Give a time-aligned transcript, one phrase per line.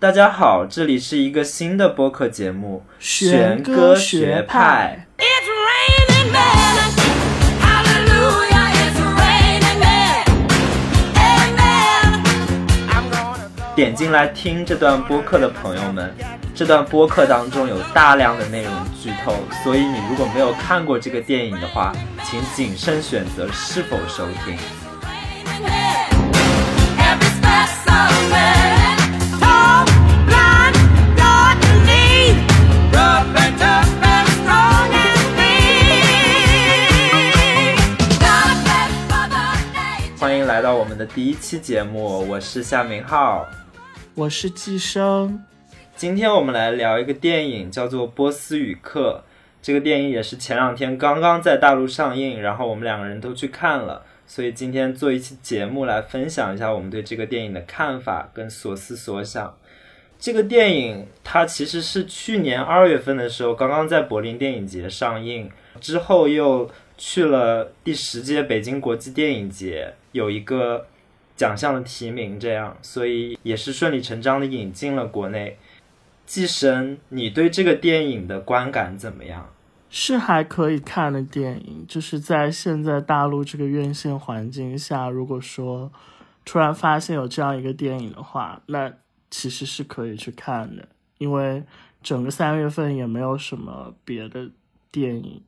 [0.00, 5.08] 大家好，这里是一个新的播客节目《玄歌学派》。
[13.74, 16.14] 点进来听这段播客的朋友们，
[16.54, 18.72] 这段播客当中有大量的内容
[19.02, 19.34] 剧透，
[19.64, 21.92] 所以你如果没有看过这个电影的话，
[22.24, 24.56] 请谨慎选择是否收听。
[40.68, 43.48] 到我们的第一期节目，我是夏明浩。
[44.14, 45.42] 我是寄生，
[45.96, 49.24] 今天我们来聊一个电影，叫做《波斯语课》。
[49.62, 59.56] 这个电影也是前两天刚刚在大陆上映，然后我们两个人都去看了，所以今天做一期节目来分享一下我们对这个电影的看法跟所思所想。
[60.18, 70.86] 这个电影它其实是去年二月份的时候刚刚在柏林电影节上映，之后又去了第十届北京国际电影节，有一个。
[71.38, 75.56] 奖项的提名，这样，所以也是顺理成章的引进了国内。
[76.26, 79.48] 季生，你对这个电影的观感怎么样？
[79.88, 85.92] 是还可以看的电影，就是在现在大陆这个院线环境下，如果说
[86.44, 88.92] 突然发现有这样一个电影的话，那
[89.30, 90.88] 其实是可以去看的，
[91.18, 91.62] 因为
[92.02, 94.50] 整个三月份也没有什么别的
[94.90, 95.40] 电影。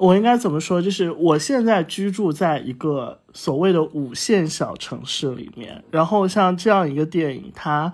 [0.00, 0.80] 我应该怎么说？
[0.80, 7.92] 就是我现在居住在一个所谓的五线小城市里面，然后像这样一个电影，它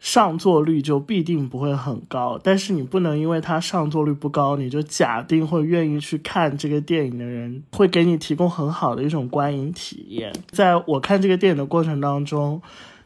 [0.00, 2.40] 上座率就必定不会很高。
[2.42, 10.32] 但是你不能因为它上座率不高，你就假定会愿意去看这个电影的人会给你提供很好的一种观影体验。
[10.48, 12.62] 在我看这个电影的过程当中。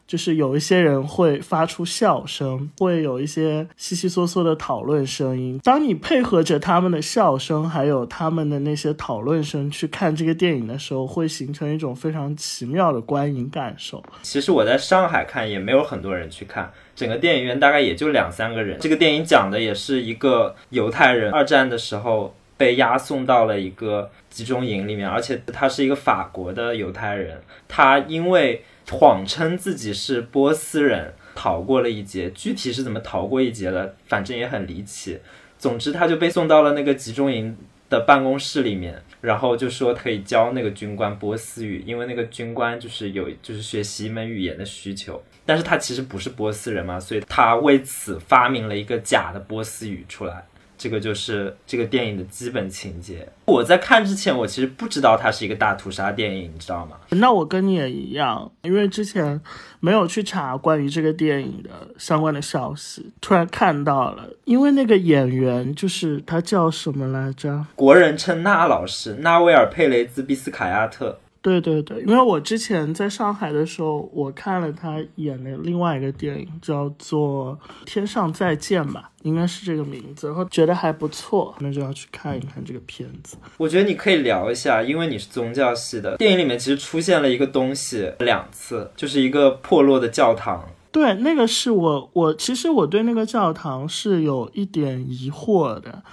[0.09, 5.59] 就是有一些人会发出笑声，会有一些稀稀嗦嗦的讨论声音。
[5.63, 14.01] 当你配合着他们的笑声，还有他们的那些讨论声去看这个电影的时候，会形成一种非常奇妙的观影感受。
[14.23, 18.79] 其实我在上海看也没有很多人去看，整个电影院大概也就两三个人。
[18.79, 28.63] 这个电影讲的也是一个犹太人二战的时候被押送到了一个集中营里面，而且他是一个法国的犹太人，他因为。
[28.91, 32.29] 谎称自己是波斯人，逃过了一劫。
[32.31, 35.19] 具体是怎么逃过一劫的，反正也很离奇。
[35.57, 37.55] 总之，他就被送到了那个集中营
[37.89, 45.21] 的办公室里面，然后就说可以教那个军官波斯语，因为那个军官就是有就是学习一门语言的需求。
[45.45, 50.45] 但是他其实不是波斯人嘛，所以他为此发明了一个假的波斯语出来。
[50.79, 53.27] 这个就是这个电影的基本情节。
[53.45, 56.95] 我在看之前，我其实不知道它是一个大屠杀电影，你知道吗？
[57.09, 59.39] 那我跟你也一样，因为之前
[59.81, 64.29] 没有去查关于这个电影的相关的消息，突然看到了。
[64.45, 67.65] 因为那个演员就是他叫什么来着？
[67.75, 71.19] 国人称纳老师，纳维尔·佩雷兹·比斯卡亚特。
[71.41, 83.37] 对对对，因为我之前在上海的时候，我看了他演的另外一个电影，叫做《天上再见》吧，应该是这个名字，然后觉得还不错，那就要去看一看这个片子。
[83.57, 90.67] 我觉得你可以聊一下，因为你是宗教系的，电影里面其实出现了一个东西两次，就是一个破落的教堂。
[90.91, 96.03] 对，那个是我我其实我对那个教堂是有一点疑惑的。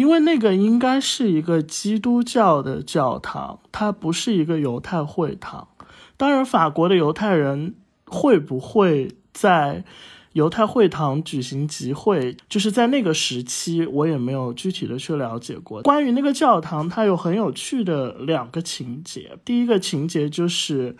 [0.00, 5.68] 因为那个应该是一个基督教的教堂，它不是一个犹太会堂。
[6.16, 7.74] 当然，法国的犹太人
[8.06, 9.84] 会不会在
[10.32, 15.82] 犹太会堂举行集会，就是在那个时期，我也没有具体的去了解过。
[15.82, 19.36] 关于那个教堂，它有很有趣的两个情节。
[19.44, 20.96] 第一个情节就是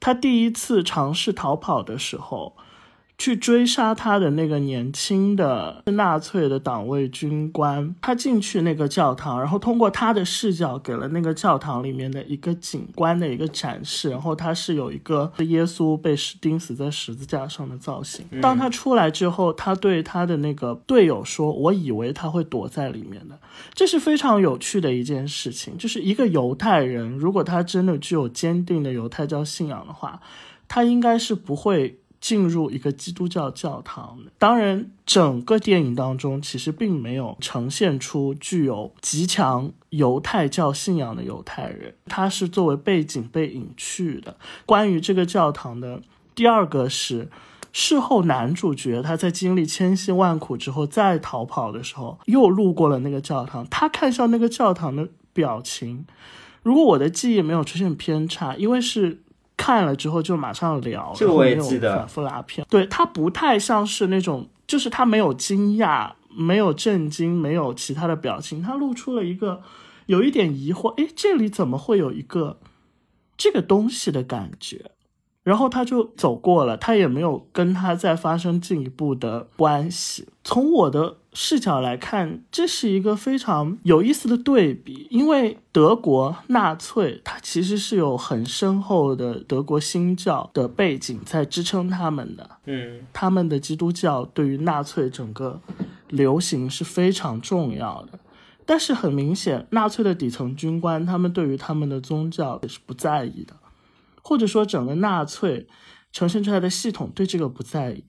[0.00, 2.56] 他第一次尝试逃跑的时候。
[3.18, 18.24] 去追杀他的那个年轻的纳粹的党卫军官，他进去那个教堂，然后通过他的视角给了那个教堂里面的一个景观的一个展示，然后他是有一个耶稣被钉死在十字架上的造型。
[18.40, 23.36] 当他出来之后，他对他的那个队友说：“我以为他会躲在里面的。”
[23.74, 30.20] 这是非常有趣的一件事情，就是一个犹太人，如果他真的具有坚定的犹太教信仰的话，
[30.68, 31.98] 他应该是不会。
[32.20, 44.36] 进入一个基督教教堂当然，整个电影当中其实并没有呈现出具有极强犹太教信仰的犹太人，他是作为背景被隐去的。
[44.66, 46.02] 关于这个教堂的
[46.34, 47.30] 第二个是，
[47.72, 56.04] 事后男主角他在经历千辛万苦之后再逃跑的时候，又路过了那个教堂，他看向那个教堂的表情，
[56.64, 59.22] 如果我的记忆没有出现偏差，因为是。
[59.58, 62.66] 看了之后就马上聊，这个我也记有反复拉片。
[62.70, 69.60] 对他不太像是那种，就是他没有惊讶，没有震惊，没有其他的表情，他露出了一个
[70.06, 72.58] 有一点疑惑，诶，这里怎么会有一个
[73.36, 74.92] 这个东西的感觉？
[75.48, 80.28] 然后他就走过了，他也没有跟他再发生进一步的关系。
[80.44, 95.58] 从我的视角来看，这是一个非常有意思的对比，因为德国纳粹它其实是有很深厚的德国新教的背景在支撑他们的，嗯他们的基督教对于纳粹整个
[96.08, 98.18] 流行是非常重要的。
[98.66, 103.54] 但是很明显，纳粹的底层军官他们对于他们的宗教也是不在意的，
[104.28, 105.66] 或者说整个纳粹
[106.12, 108.04] 呈现出来的系统对这个不在意。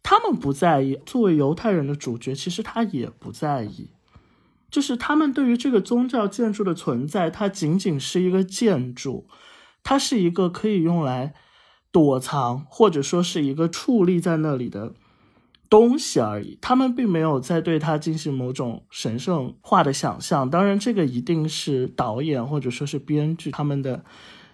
[0.00, 3.90] 他们不在意，作为犹太人的主角，其实他也不在意。
[4.70, 9.26] 就是他们对于这个宗教建筑的存在，它仅仅是一个建筑，
[9.82, 11.34] 它是一个可以用来
[11.90, 14.94] 躲藏，或者说是一个矗立在那里的
[15.68, 16.56] 东西而已。
[16.60, 20.48] 他们并没有在对它进行某种神圣化的想象。
[20.48, 24.04] 当然，这个一定是导演或者说是编剧他们的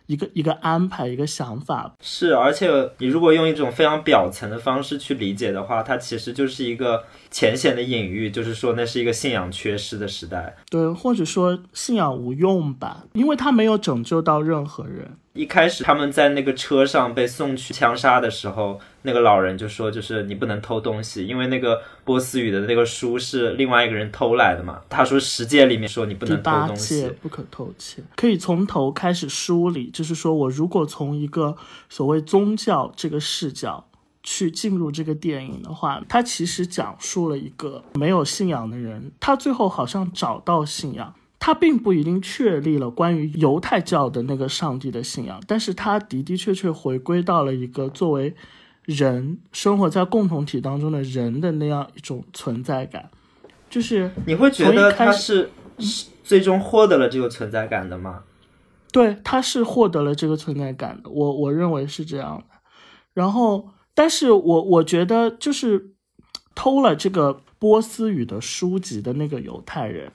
[0.06, 1.92] 一个一个安排、一个想法。
[2.00, 2.68] 是，而且
[2.98, 10.56] 你如果用一种非常表层的方式去理解的话，它其实就是一个浅显的隐喻，就是说那是一个信仰缺失的时代。
[10.70, 15.16] 对，或者说信仰无用吧，因为它没有拯救到任何人。
[15.34, 24.80] 一开始他们在那个车上被送去枪杀的时候，那个老人就说，就是你不能偷东西，因为那个波斯语的那个书是另外一个人偷来的嘛。
[24.88, 31.56] 他说十诫里面说你不能偷东戒西，不可偷窃，可以从头开始梳理，就是说我如果从一个
[31.88, 33.84] 所谓宗教这个视角
[34.22, 41.14] 去进入这个电影的话，它其实讲述了一个没有信仰的人，他最后好像找到信仰。
[41.44, 48.32] 他并不一定确立了关于犹太教的那个上帝的信仰，但是他的的确确回归到了一个作为
[48.84, 53.10] 人生活在共同体当中的人的那样一种存在感，
[53.70, 58.22] 就是你会觉得他是是最终获得了这个存在感的吗？
[58.90, 62.56] 对，他是获得了这个存在感的，我我认为是这样的。
[63.14, 65.92] 然后，但是我我觉得就是
[66.54, 70.10] 偷了这个波斯语的书籍的那个犹太人，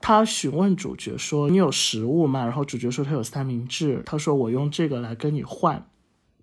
[0.00, 5.86] 他询问主角说：“你有食物吗？”然后主角说他有三明治，他说我用这个来跟你换，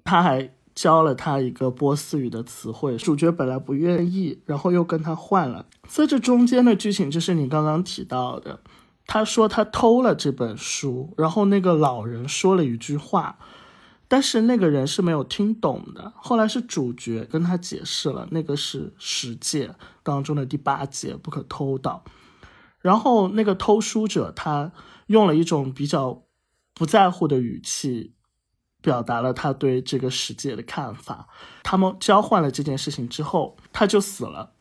[0.04, 2.98] 他还教了他一个波斯语的词汇。
[2.98, 5.68] 主角本来不愿意，然后又跟他换了。
[5.88, 8.62] 在这中间的剧情就是你刚刚提到的。
[9.06, 13.38] 他说他偷了这本书，然后那个老人说了一句话，
[14.08, 16.14] 但是那个人是没有听懂的。
[16.16, 22.04] 后来是主角跟他解释了，那个是十戒当中的第八戒，不可偷盗。
[22.80, 24.72] 然后那个偷书者他
[25.06, 26.24] 用了一种比较
[26.74, 28.16] 不在乎的语气，
[28.82, 31.28] 表达了他对这个世界的看法。
[31.64, 34.52] 他们交换了这件事情之后，他就死了。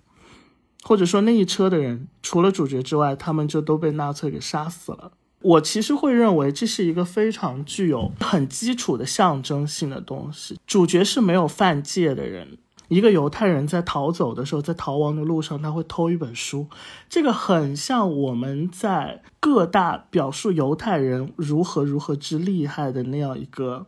[0.83, 5.13] 或者说那一车的人，除了主角之外，他们就都被纳粹给杀死了。
[5.43, 10.59] 我其实会认为这是一个非常具有很基础的象征性的东西。
[10.67, 12.59] 主角是没有犯戒的人，
[12.89, 16.67] 一个犹太人在逃走的时候，在逃亡的路上，他会偷一本书，
[17.09, 23.87] 这个很像我们在各大表述犹太人如何如何之厉害的那样一个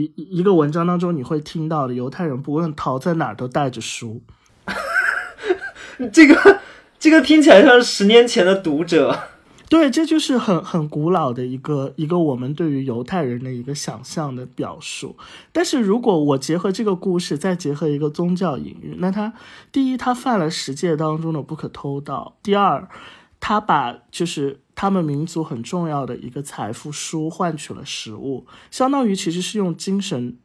[0.00, 4.22] 一一个文章当中，你会听到的犹太人不论逃在哪儿都带着书。
[6.12, 6.60] 这个
[6.98, 9.18] 这个听起来像是十年前的读者。
[9.68, 15.16] 对，这就是很很古老的一个一个我们对于犹太人的一个想象的表述。
[15.52, 19.32] 但是如果我结合这个故事，再结合一个宗教隐喻，那他
[19.72, 22.88] 第一，他犯了十诫当中的不可偷盗；第二，
[23.40, 30.38] 他把就是他们民族很重要的一个财富书换取了食物，相当于其实是用精神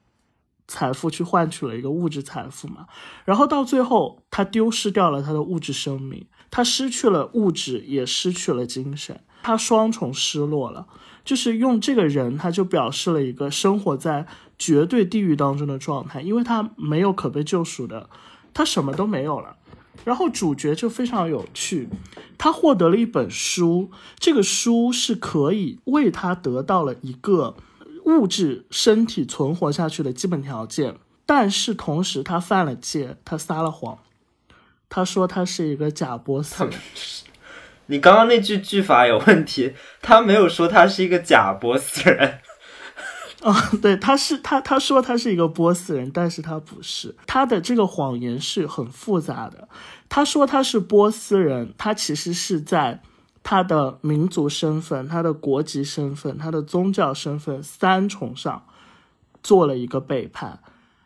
[0.68, 2.88] 财富去换取了一个物质财富嘛。
[3.26, 6.26] 然后到最后，他丢失掉了他的物质生命。
[6.50, 10.88] 他失去了物质，也失去了精神，他双重失落了。
[11.24, 18.10] 就是用这个人，他就表示了一个生活在绝对地狱当中的状态，因为他没有可被救赎的，
[18.54, 19.56] 他什么都没有了。
[20.04, 21.88] 然后主角就非常有趣，
[22.38, 27.56] 他获得了一本书，这个书是可以为他得到了一个
[28.06, 30.96] 物质身体存活下去的基本条件，
[31.26, 34.00] 但是同时他犯了戒，他撒了谎。
[34.90, 36.74] 他说他是一个假波斯人，
[37.88, 42.40] 你刚刚那句句法有问题，他没有说他是一个假波斯人。
[43.42, 47.16] 哦， 对，他是他他说他是一个波斯人，但是他不是。
[47.26, 49.68] 他的这个谎言是很复杂的。
[50.10, 53.02] 他说他是波斯人，他其实是在
[53.44, 58.64] 他的民族身份、他的国籍身份、他的宗教身份三重上
[59.42, 60.60] 做了一个背叛，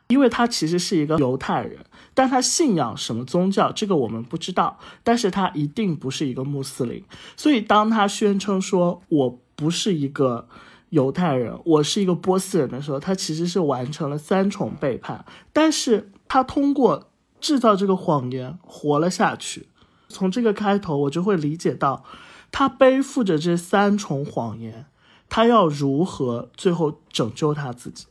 [0.08, 7.02] 因为他其实是一个犹太人，但他信仰什么宗教，这个我们不知道，但是他一定不是一个穆斯林。
[7.38, 10.50] 所以当他宣称说我不是一个
[10.90, 19.70] 犹太人，我是一个波斯人的时候，他其实是完成了三重背叛，但是他通过制造这个谎言活了下去。
[20.08, 22.04] 从这个开头，我就会理解到，
[22.52, 24.86] 他背负着这三重谎言，
[25.28, 28.06] 他要如何最后拯救他自己。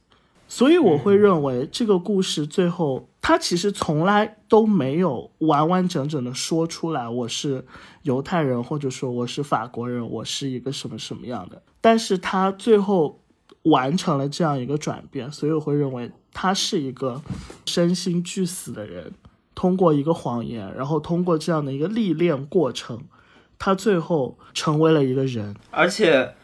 [0.46, 7.64] 所以我会认为这个故事最后，他其实从来都没有完完整整的说出来，我是
[8.02, 11.62] 犹太人，或者说我是法国人，我是一个什么什么样的。
[11.80, 13.20] 但是他最后
[13.62, 17.20] 完成了这样一个转变，所以我会认为他是一个
[17.66, 19.12] 身心俱死的人。
[19.56, 23.04] 通过一个谎言，然后通过这样的一个历练过程，
[23.56, 25.54] 他最后成为了一个人。
[25.70, 26.34] 而且，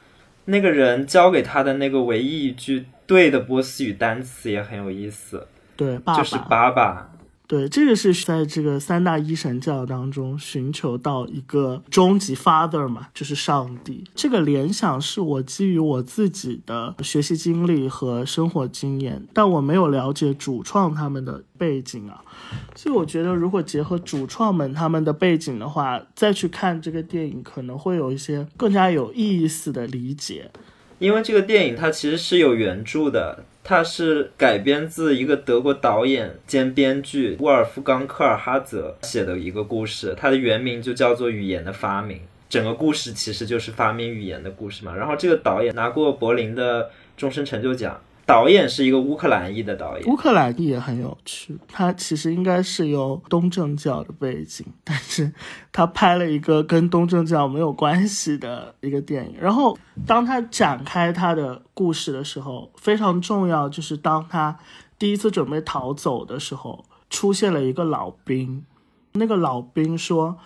[0.45, 7.11] 那个人教给他的那个唯一一句对的波斯语单词也很有意思，对，爸爸就是爸爸。
[7.49, 14.05] 对，这个是在这个三大一神教当中寻求到一个终极 father 嘛，就是上帝。
[14.15, 22.23] 这个联想是我基于我自己的学习经历和生活经验，但我没有了解主创他们的背景啊，
[22.77, 30.49] 所以我觉得如果结合主创们他们的背景的话，再去看这个电影，可能会有一些更加有意思的理解。
[31.01, 33.45] 因为这个电影它其实是有原著的。
[33.63, 42.17] 它是改编自一个德国导演兼编剧沃尔夫冈·科尔哈泽写的一个故事，它的原名就叫做《语言的发明》。
[42.49, 44.97] 整个故事其实就是发明语言的故事嘛。
[44.97, 48.01] 然后这个导演拿过柏林的终身成就奖。
[48.31, 51.59] 导演是一个乌克兰裔的导演，乌克兰裔也很有趣。
[51.67, 55.33] 他其实应该是有东正教的背景，但是
[55.73, 59.35] 他拍了一个跟东正教没有关系的一个电影。
[59.41, 64.57] 然后当他展开他的故事的时候，非常重要就是当他
[64.97, 68.65] 第一次准备逃走的时候，出现了一个老兵。
[69.15, 70.39] 那个老兵说：“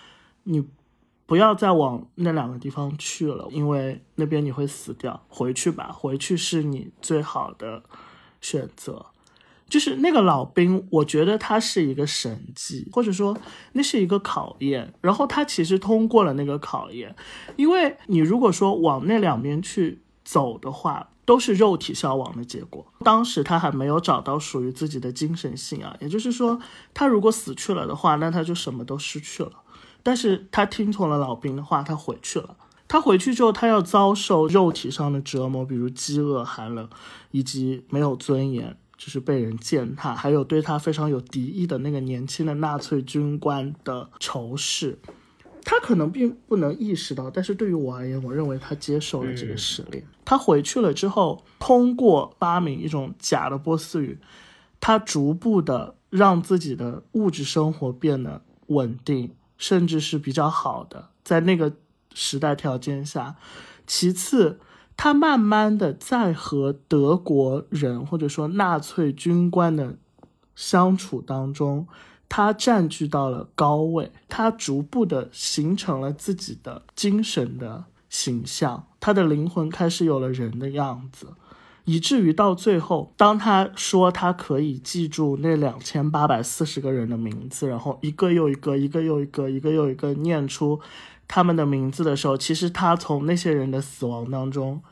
[0.44, 0.64] 你。”
[1.26, 5.24] 不要再往那两个地方去了，因为那边你会死掉。
[5.28, 7.82] 回去吧，回去是你最好的
[8.40, 9.06] 选择。
[9.66, 13.36] 就是那个老兵，我觉得他是一个神迹，或者说
[13.72, 14.92] 那是一个考验。
[15.00, 17.16] 然后他其实通过了那个考验，
[17.56, 22.86] 因为你如果说往那两边去走的话，都是肉体消亡的结果。
[23.00, 26.60] 当时他还没有找到属于自己的精神信仰，也就是说，
[26.92, 29.52] 他如果死去了的话，那他就什么都失去了。
[30.04, 32.56] 但是他听从了老兵的话，他回去了。
[32.86, 36.88] 他回去之后，他要遭受肉体上的折磨，比如饥饿、寒冷，
[37.32, 44.98] 以及没有尊严，就是被人践踏，还有对他非常有敌意的那个年轻的纳粹军官的仇视。
[45.64, 50.06] 他可能并不能意识到，但是对于我而言，我认为他接受了这个试炼。
[50.22, 54.18] 他回去了之后，通过发明一种假的波斯语，
[54.78, 59.34] 他逐步的让自己的物质生活变得稳定。
[59.56, 61.72] 甚至是比较好的，在那个
[62.14, 63.36] 时代条件下。
[63.86, 64.58] 其次，
[64.96, 69.96] 他慢慢的在和德国人或者说纳粹军官的
[70.54, 71.86] 相处当中，
[72.28, 81.34] 他占据到了高位，他逐步的形成了自己的精神的形象，他的灵魂开始有了人的样子。
[81.86, 90.80] 以至于到最后，当他说他可以记住那两千八百四十个人的名字，然后一个又一个，一个又一个，一个又一个念出
[91.28, 94.82] 他们的名字的时候，其实他从那些人的死亡当中，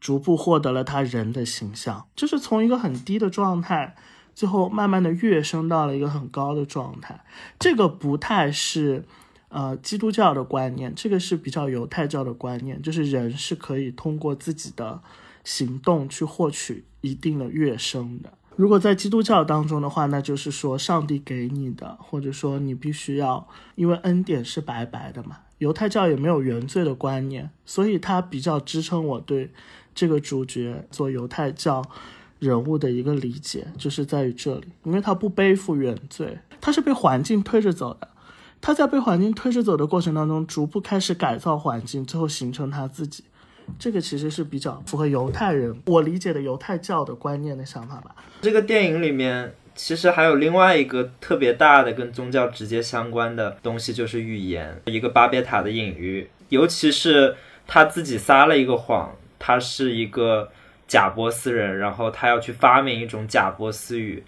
[0.00, 3.94] 逐步获得了他人的形象，就是从一个很低的状态，
[4.34, 7.24] 最后慢慢的跃升到了一个很高的状态。
[7.60, 9.04] 这个不太是，
[9.48, 15.00] 呃，基督教的观念，这个是比较犹太教的观念，就是人是可以通过自己的。
[15.44, 18.32] 行动去获取一定的跃升的。
[18.54, 25.38] 如果在基督教当中的话，那就是说上帝给你的，或者说你必须要，因为恩典是白白的嘛。
[25.58, 29.50] 犹太教也没有原罪的观念，所以它比较支撑我对
[29.94, 31.82] 这个主角做犹太教
[32.38, 38.08] 人物的一个理解，就是在于这里，因为他不背负原罪，他是被环境推着走的。
[38.60, 43.24] 他在被环境推着走的过程当中，逐步开始改造环境，最后形成他自己。
[43.78, 48.14] 这个其实是比较符合犹太人我理解的犹太教的观念的想法吧。
[48.40, 56.28] 这个电影里面其实还有另外一个特别大的跟宗教直接相关的东西，就是语言，一个巴别塔的隐喻。
[56.48, 57.34] 尤其是
[57.66, 60.50] 他自己撒了一个谎，他是一个
[60.86, 64.22] 假波斯人，然后他要去发明一种假波斯语。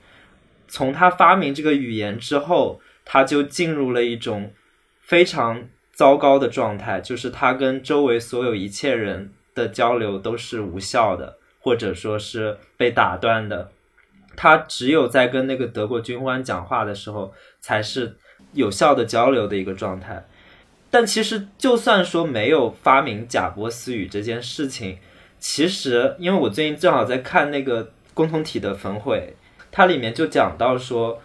[0.67, 4.53] 从他发明这个语言之后，他就进入了一种
[5.01, 5.65] 非常。
[5.95, 13.71] 糟糕的状态就是他跟周围所有一切人的交流都是无效的，或者说是被打断的。
[14.37, 18.17] 他只有在跟那个德国军官讲话的时候，才是
[18.53, 20.27] 有效的交流的一个状态。
[20.91, 24.99] 但其实，就算说没有发明贾波斯语这件事情，
[25.39, 29.37] 其实因为我最近正好在看那个共同体的焚毁，
[29.71, 31.23] 它里面就讲到说。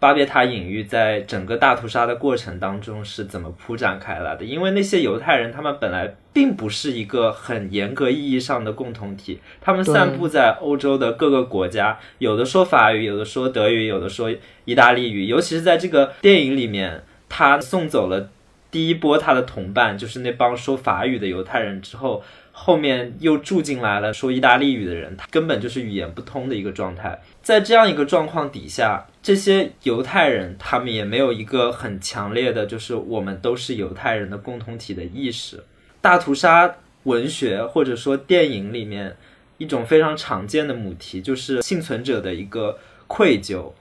[0.00, 4.44] 巴别塔隐喻在整个大屠杀的过程当中是怎么铺展开来的？
[4.44, 15.26] 因为那些犹太人，他们本来并不是一个很严格意义上的共同体，他们散布在欧洲的各个国家，有的说法语，有的说德语，有的说意大利语。
[15.26, 18.30] 尤其是在这个电影里面，他送走了
[18.70, 22.24] 第一波他的同伴，就是那帮说法语的犹太人之后。
[22.52, 27.18] 后面又住进来了说意大利语的人，他根本就是语言不通的一个状态。
[27.42, 35.64] 在这样一个状况底下，这些犹太人他们也没有一个很强烈的，就是我们都是犹太人的共同体的意识。
[36.02, 39.16] 大屠杀文学或者说电影里面
[39.56, 43.72] 一种非常常见的母题，就是幸存者的一个愧疚。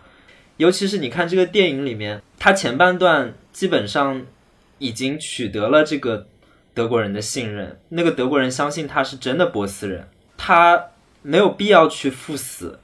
[0.57, 4.25] 尤其是你看这个电影里面，他前半段基本上
[4.77, 6.27] 已经取得了这个。
[6.73, 10.07] 德国人的信任，那个德国人相信他是真的波斯人，
[10.37, 10.85] 他
[11.21, 12.79] 没有必要去赴死，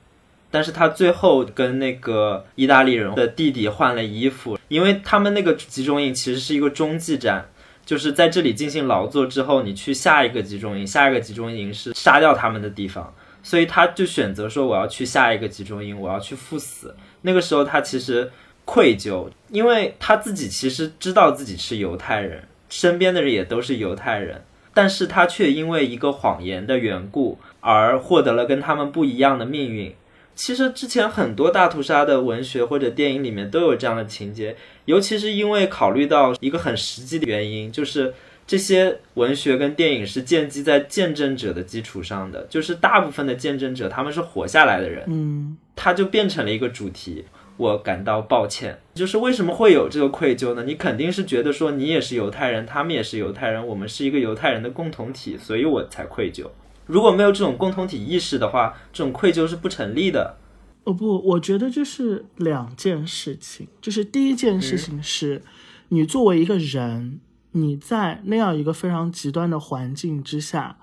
[0.52, 7.46] 但是他最后跟那个意大利人的弟弟换了衣服，因为他们那个集中营其实是一个中继站，
[7.86, 16.96] 就是在这里进行劳作之后，你去下一个集中营，下一个集中营是杀掉他们的地方，所以他就选择说我要去下一个集中营，我要去赴死。
[17.22, 18.30] 那个时候他其实
[18.66, 22.44] 愧疚，因为他自己其实知道自己是犹太人。
[22.70, 24.44] 身边的人也都是犹太人，
[24.74, 29.94] 但是他却因为一个谎言的缘故而获得了跟他们不一样的命运。
[30.36, 38.14] 其实之前很多大屠杀的文学或者电影里面都有这样的情节，尤其是因为考虑到一个很实际的原因，就是
[38.46, 47.24] 这些文学跟电影是建基在见证者的基础上的，就是大部分的见证者他们是活下来的人，嗯，他就变成了一个主题。
[47.58, 50.64] 我感到抱歉，就是为什么会有这个愧疚呢？
[50.64, 56.46] 你肯定是觉得说你也是犹太人，他们也是犹太人，我们是一个犹太人的共同体，所以我才愧疚。
[56.86, 60.38] 如果没有这种共同体意识的话，这种愧疚是不成立的。
[60.84, 63.68] 哦不，我觉得这是两件事情。
[63.82, 65.42] 就是第一件事情是，
[65.90, 67.20] 你作为一个人，
[67.54, 70.78] 你在那样一个非常极端的环境之下。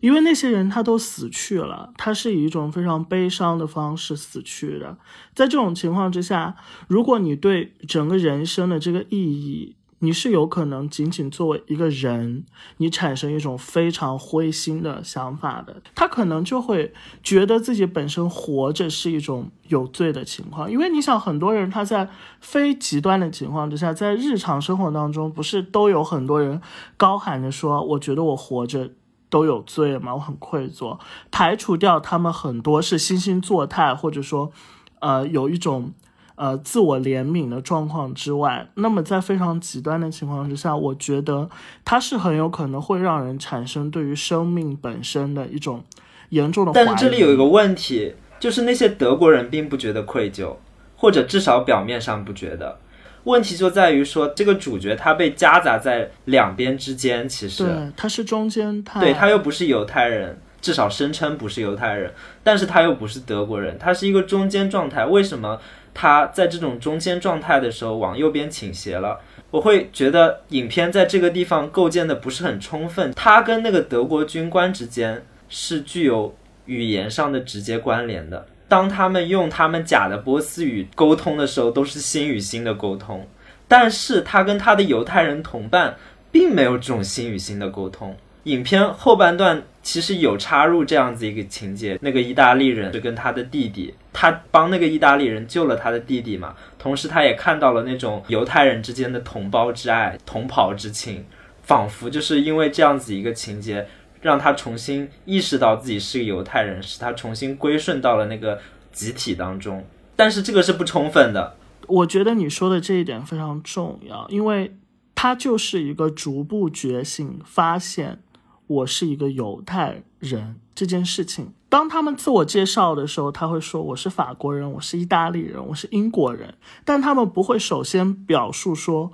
[0.00, 4.96] 因为那些人他都死去了，他是以一种非常悲伤的方式死去的。
[5.34, 6.56] 在这种情况之下，
[6.88, 12.46] 如果你对整个人生的这个意义，你是有可能仅仅作为一个人，
[12.78, 15.82] 你产生一种非常灰心的想法的。
[15.94, 20.72] 他可能就会觉得自己本身活着是一种有罪的情况。
[20.72, 22.08] 因为你想，很多人他在
[22.40, 26.62] 非极端的情况之下，在日常生活当中，不是都有很多人
[26.96, 28.90] 高喊着说：“我觉得我活着。”
[29.30, 30.14] 都有罪嘛？
[30.14, 30.98] 我很愧疚。
[31.30, 34.52] 排除掉他们很多是惺惺作态，或者说，
[34.98, 35.92] 呃，有一种
[36.34, 41.48] 呃自我怜悯的状况之外，那么在非常极端的情况之下，我觉得
[41.84, 45.84] 他是很有可能会让人产生对于生命本身的一种
[46.30, 46.72] 严重的。
[46.74, 50.56] 但是这里有一个问题，就是那些德国人并不觉得愧疚，
[50.96, 52.80] 或者至少表面上不觉得。
[53.24, 65.04] 问题就在于说，这个主角他被夹杂在两边之间，其实对他是中间派，对他又不是犹太人，至少声称不是犹太人，但是他又不是德国人，他是一个中间状态。
[65.04, 65.60] 为什么
[65.92, 69.20] 他在这种中间状态的时候往右边倾斜了？
[69.50, 76.34] 我会觉得影片在这个地方构建的不是很充分，他跟那个德国军官之间是具有
[76.66, 78.46] 语言上的直接关联的。
[78.70, 83.26] 当他们用他们假的波斯语沟通的时候，都是心与心的沟通。
[83.66, 85.96] 但是他跟他的犹太人同伴
[86.30, 88.16] 并没有这种心与心的沟通。
[88.44, 96.54] 影片后半段其实有插入这样子一个情节：那个意大利人就跟他的弟弟，他帮那个意大利人救了他的弟弟嘛。
[96.78, 101.24] 同时，他也看到了那种犹太人之间的同胞之爱、同袍之情，
[101.64, 103.86] 仿佛就是因为这样子一个情节。
[104.20, 108.60] 让他重新意识到自己是个犹太人，使他重新归顺到了那个
[108.92, 109.84] 集体当中。
[110.14, 111.56] 但是这个是不充分的。
[111.86, 114.76] 我觉得你说的这一点非常重要，因为
[115.14, 118.20] 他就是一个逐步觉醒，发现
[118.66, 121.52] 我是一个犹太人这件事情。
[121.68, 126.54] 当他们自我介绍的时候，他会说我是法国人，我是意大利人，我是英国人，
[126.84, 129.10] 但他们不会首先表述说。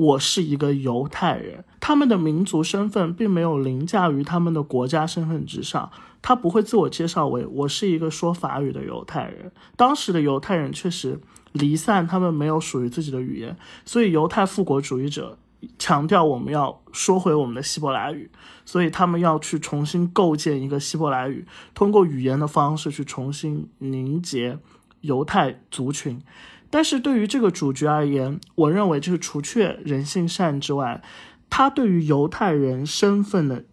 [0.00, 5.92] 我是一个犹太人，他们的民族身份并没有凌驾于他们的国家身份之上。
[6.22, 9.52] 他不会自我介绍为我是一个说法语的犹太人。
[9.76, 11.20] 当时的犹太人确实
[11.52, 15.38] 离散，他们没有属于自己的语言，所以犹太复国主义者
[15.78, 18.30] 强调我们要说回我们的希伯来语，
[18.64, 24.58] 所以他们要去重新构建一个希伯来语，通过语言的方式去重新凝结
[25.02, 26.22] 犹太族群。
[26.70, 31.02] 但是对于这个主角而言，我认为就是除却人性善之外，
[31.50, 33.64] 他对于犹太人身份的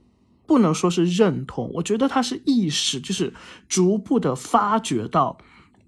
[0.46, 3.34] 不能说是认同，我觉得他是意识，就是
[3.70, 5.38] 逐步的发觉到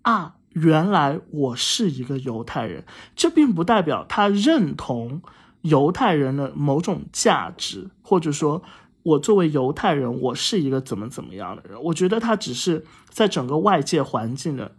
[0.03, 0.35] 啊。
[0.53, 2.83] 原来我是一个犹太人，
[3.15, 5.21] 这并不代表他认同
[5.61, 8.63] 犹太人的某种价值，或者说，
[9.03, 11.79] 我作为犹太人，我是一个怎么怎么样的人。
[11.83, 14.75] 我觉得他只是在整个外界环境的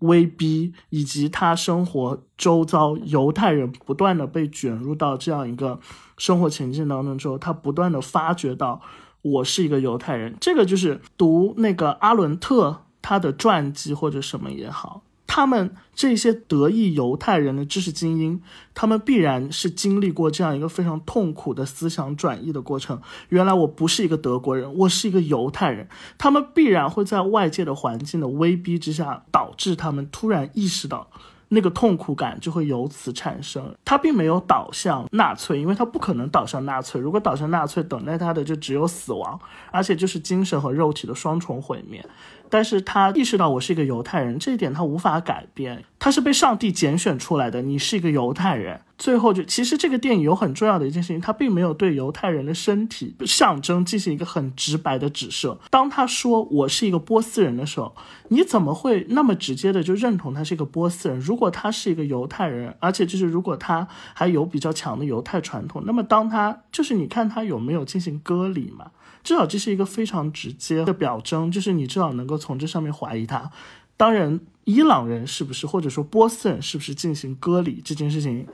[0.00, 5.78] 威逼，以及他生活周遭犹太人不断的被卷入到这样一个
[6.18, 8.80] 生活情境当中之后，他不断的发觉到
[9.22, 10.36] 我是一个犹太人。
[10.40, 15.02] 这个就是读那个阿伦特他的传记或者什么也好。
[15.36, 18.40] 他们这些德裔犹太人的知识精英，
[18.72, 23.02] 他们必然是经历过这样一个非常痛苦的思想转移的过程。
[23.28, 25.90] 原来我不是一个德国人，我是一个犹太人。
[26.16, 31.10] 他们必然会在外界的环境的威逼之下，导致他们突然意识到。
[31.48, 33.72] 那个痛苦感就会由此产生。
[33.84, 37.00] 他并没有导向纳粹，因为他不可能导向纳粹。
[37.00, 39.38] 如果导向纳粹，等待他的就只有死亡，
[39.70, 42.04] 而且就是精神和肉体的双重毁灭。
[42.50, 45.84] 但是他意识到我是一个犹太人，这一点他无法改变。
[45.98, 48.80] 他是被上帝拣选出来的，你是一个犹太人。
[48.98, 55.58] 最后就其实这个电影有很重要的一件事情，他并没有对犹太人的身体象征进行一个很直白的指涉。
[55.70, 57.94] 当他说我是一个波斯人的时候，
[58.28, 61.18] 你怎么会那么直接的就认同他是一个波斯人？
[61.20, 68.86] 如果他是一个犹太人，而且就是如果他还有比较强的犹太传统，那么当他就是你看他有没有进行割礼嘛？
[69.26, 73.50] 至少这是一个非常直接的表征，就是你至少能够从这上面怀疑他。
[73.96, 78.46] 当然，伊朗人是不是或者说波斯人是不是进行割礼这件事情，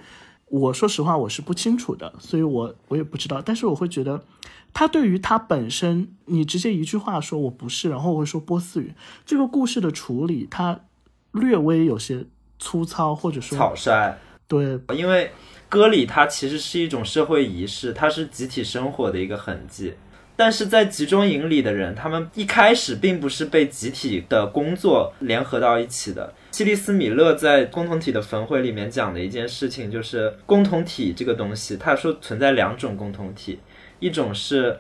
[0.47, 3.43] 我说实话我是不清楚的，所以我我也不知道。
[3.45, 4.25] 但是我会觉得，
[4.73, 8.95] 他对于他本身，你直接一句话说我不是，然后我会说波斯语，
[9.27, 10.81] 这个故事的处理，它
[11.33, 12.25] 略微有些
[12.59, 14.19] 粗糙或者说草率。
[14.49, 15.31] 对，因为
[15.69, 19.93] 割礼它其实是一种社会仪式，它是集体生活的一个痕迹。
[20.35, 26.33] 但是在集中营里的人，他们一开始并不是被集体的工作联合到一起的。
[26.53, 33.61] 希利斯米勒在《共同体的焚毁》里面讲的一件事情，就是共同体这个东西，他说存在两种共同体，
[34.01, 34.79] 一种是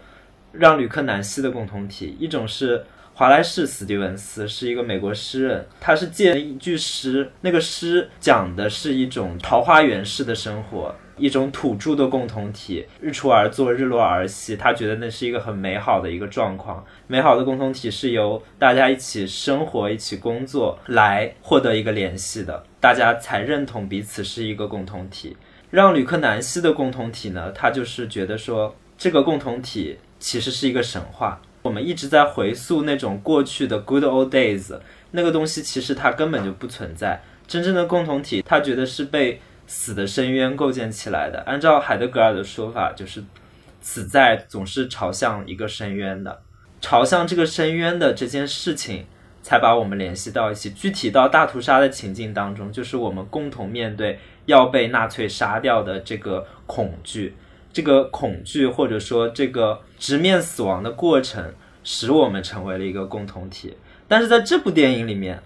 [0.53, 2.85] 让吕克南希的共同体，一种是
[3.15, 10.95] 华莱士·史蒂文斯，是一个美国诗人，他是借了一句诗，那个诗讲的是一种桃花源式的生活。
[11.17, 14.57] 一种土著的共同体，日出而作，日落而息。
[14.57, 16.85] 他觉得那是一个很美好的一个状况。
[17.07, 25.37] 美好的共同体是由大家一起生活、一起工作来获得一个联系的，大家才认同彼此是一个共同体。
[25.71, 31.41] 让旅客南希的共同体呢，他就是觉得说这个共同体其实是一个神话。
[31.63, 34.79] 我们一直在回溯那种过去的 good old days，
[35.13, 37.23] 那个东西其实它根本就不存在。
[37.47, 39.41] 真正的共同体，他觉得是被。
[39.75, 43.25] 死的深渊构建起来的，按照海德格尔的说法，就是
[43.81, 46.43] 死在总是朝向一个深渊的，
[46.79, 49.07] 朝向这个深渊的这件事情，
[49.43, 50.71] 才把我们联系到一起。
[50.73, 57.35] 具体到大屠杀的情境当中，就是我们共同面对要被纳粹杀掉的这个恐惧，
[57.73, 63.75] 这个恐惧或者说这个直面死亡的过程，使我们成为了一个共同体。
[64.07, 65.43] 但是在这部电影里面。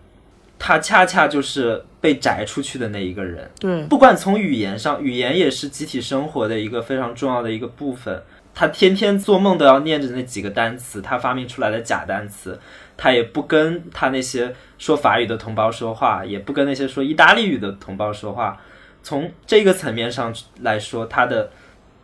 [0.59, 3.51] 他恰恰就是被摘出去的那一个人。
[3.59, 8.23] 对，不管从语言上，语言也是集体生活的一个非常重要的一个部分。
[8.55, 12.59] 他天天做梦都要念着那几个单词，他发明出来的假单词。
[12.97, 18.59] 他也不跟他那些说法语的同胞说话，也不跟那些说意大利语的同胞说话。
[19.03, 21.51] 从这个层面上来说，他的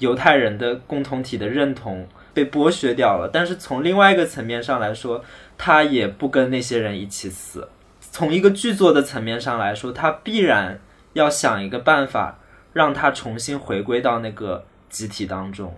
[0.00, 3.30] 犹太人的共同体的认同被剥削掉了。
[3.32, 5.24] 但是从另外一个层面上来说，
[5.56, 7.66] 他也不跟那些人一起死。
[8.12, 10.78] 从一个剧作的层面上来说，他必然
[11.14, 12.38] 要想一个办法，
[12.74, 15.74] 让他重新回归到那个集体当中。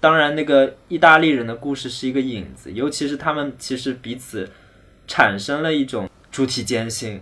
[0.00, 4.50] 当然，那个意大利人的故事是一个影子，尤其是他们其实彼此
[5.06, 7.20] 产生了一种主体坚信，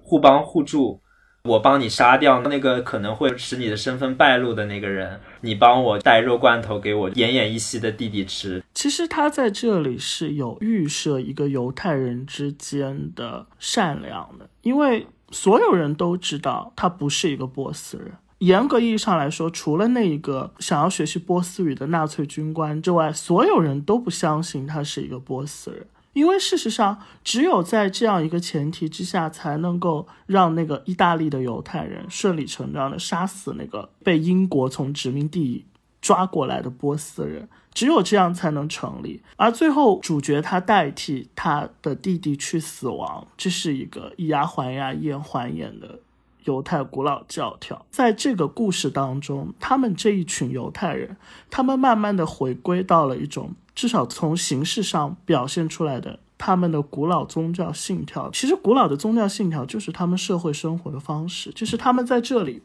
[0.00, 1.01] 互帮互助。
[1.44, 8.62] 我帮你杀掉那个可能会使你的身份败露的那个人，你帮我带肉罐头给我奄奄一息的弟弟吃。
[8.72, 18.12] 其实他在这里是有预设一个犹太人之间的善良的，因为所有人都知道他不是一个波斯人。
[18.38, 25.86] 严格意义上来说，除了那一个想要学习波斯语的纳粹军官之外，所有人都不相信他是一个波斯人。
[26.12, 35.64] 因为事实上，只有在这样一个前提之下，才能够让那个意大利的犹太人顺理成章的杀死那个被英国从殖民地
[36.02, 37.48] 抓过来的波斯人。
[37.72, 39.22] 只有这样才能成立。
[39.36, 46.00] 而最后，主角他代替他的弟弟去死亡，这是一个以牙还牙、以眼还眼的
[46.44, 47.86] 犹太古老教条。
[47.90, 51.16] 在这个故事当中，他们这一群犹太人，
[51.50, 53.54] 他们慢慢的回归到了一种。
[53.74, 62.62] 至少从形式上表现出来的他们的古老宗教信条，其实古老的宗教信条就是他们社会生活的方式，就是他们在这里，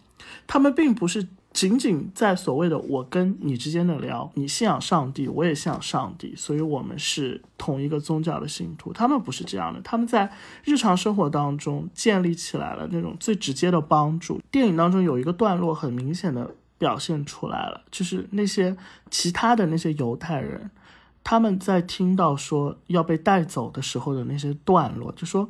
[0.48, 8.92] 他们并不是仅仅在所谓的我跟你之间的聊，你信仰上帝，我也信仰上帝，所以我们是同一个宗教的信徒。
[8.92, 10.32] 他们不是这样的，他们在
[10.64, 14.42] 日常生活当中建立起来了那种最直接的帮助。
[14.52, 18.76] 电影当中有一个段落很明显的表现出来了，就是那些
[19.10, 20.70] 其他的那些犹太人。
[21.30, 25.50] 他们在听到说要被带走的时候的那些段落，就说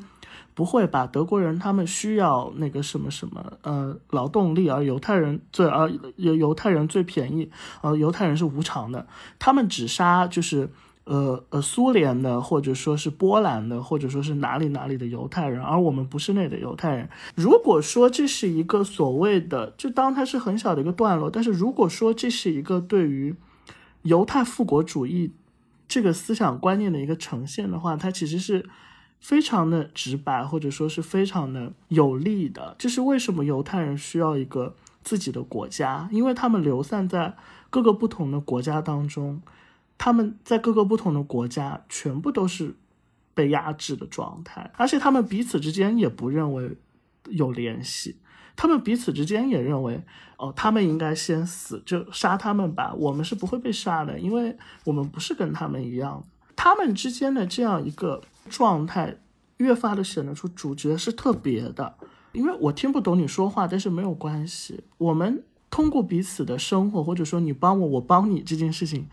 [0.56, 1.06] 不会吧？
[1.06, 9.06] 德国人他们需要那个什么什么呃劳动力，而犹太人最而犹犹太人最便宜，呃犹太人是无偿的，
[9.38, 10.68] 他们只杀就是
[11.04, 17.08] 呃呃苏联的或者说是波兰的或者说是哪里哪里的犹太人，而我们不是那的犹太人。
[17.36, 23.36] 如果说这是一个所谓的，就当它是很小的一个段落，但是如果说这是一个对于
[24.02, 25.34] 犹太复国主义。
[25.88, 28.68] 这个思想观念的一个呈现的话，它其实是
[29.20, 32.76] 非常的直白，或者说是非常的有力的。
[32.78, 36.10] 这是为什么犹太人需要一个自己的国家？
[36.12, 37.36] 因为他们流散在
[37.70, 39.42] 各个不同的国家当中，
[39.98, 42.76] 他们在各个不同的国家全部都是
[43.34, 46.78] 被压制的状态，而且他们彼此之间也不认为
[47.30, 48.18] 有联系。
[48.58, 50.02] 他们彼此之间也认为，
[50.38, 52.92] 哦，他们应该先死，就杀他们吧。
[52.98, 56.24] 我们是不会被杀的，因为我们不是跟他们一样。
[56.56, 59.16] 他们之间的这样一个状态，
[59.58, 61.94] 越发的显得出主角是特别的。
[62.34, 64.84] 因为我听不懂你说话，但是没有关系。
[64.98, 69.08] 我们通过彼此的生活，或者说你帮我，我帮你这件事情，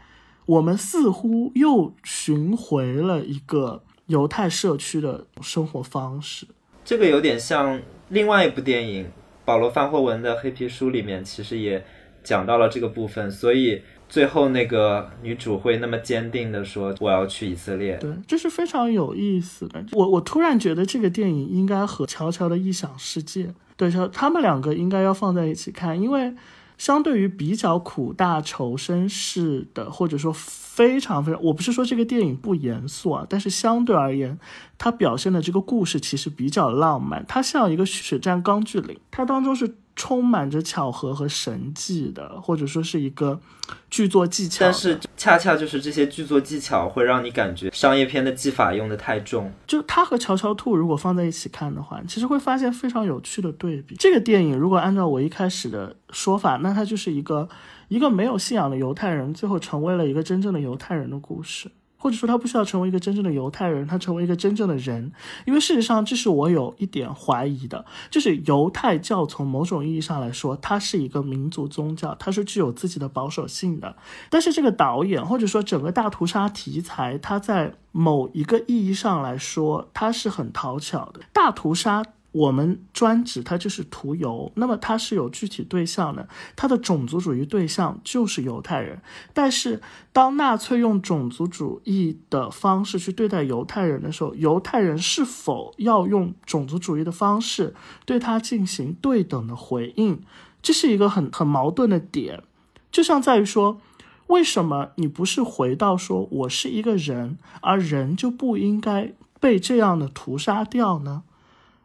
[0.46, 6.46] 我们似乎又寻回了一个犹太社区的生活方式。
[6.82, 9.06] 这个有点像另外一部电影。
[9.44, 11.84] 保罗·范霍文的《黑皮书》里面其实也
[12.22, 19.84] 讲到了这个部分，所以最后那个女主会那么坚定的说：“我要去以色列。”对，这是非常有意思的。
[19.92, 23.44] 我我突然觉得这个电影应该和《乔乔的异想世界》
[23.76, 26.32] 对乔，他们两个应该要放在一起看，因为。
[26.78, 34.38] 相对于比较苦大仇深式的，或者说非常非常，我不是说这个电影不严肃啊，但是相对而言，
[34.76, 39.76] 它表现的这个故事其实比较浪漫，它像一个血战钢锯岭，它当中是。
[39.96, 43.40] 充满着巧合和神迹的，或者说是一个
[43.88, 49.52] 剧作技巧，但是恰恰就是这些剧作技巧会让你感觉商业片的技法用的太重。
[49.66, 53.94] 就它和《乔乔兔》如果放在一起看的话，其实会发现非常有趣的对比。
[53.96, 57.48] 这个电影如果按照我一开始的说法，那它就是一个
[57.88, 61.70] 一个没有信仰的犹太人，最后成为了一个真正的犹太人的故事。
[62.04, 65.10] 或者说他不需要成为一个真正的犹太人，他成为一个真正的人，
[65.46, 73.96] 因为事实上这是我有一点怀疑的，就是犹太教从某种意义上来说，它是一个民族宗教，它是具有自己的保守性的。
[74.28, 81.20] 但是这个导演或者说整个大屠杀题材，它在某一个意义上来说，它是很讨巧的。
[81.32, 82.04] 大屠杀。
[82.34, 89.00] 我们专指它就是屠犹，那么它是有具体对象的，它的种族主义对象就是犹太人。
[89.32, 89.80] 但是
[90.12, 97.72] 当纳粹用种族主义的方式去对待犹太人的时候，犹太人是否要用种族主义的方式
[98.04, 100.20] 对他进行对等的回应？
[100.60, 102.42] 这是一个很很矛盾的点，
[102.90, 103.80] 就像在于说，
[104.26, 111.22] 为什么你不是回到说我是一个人，而人就不应该被这样的屠杀掉呢？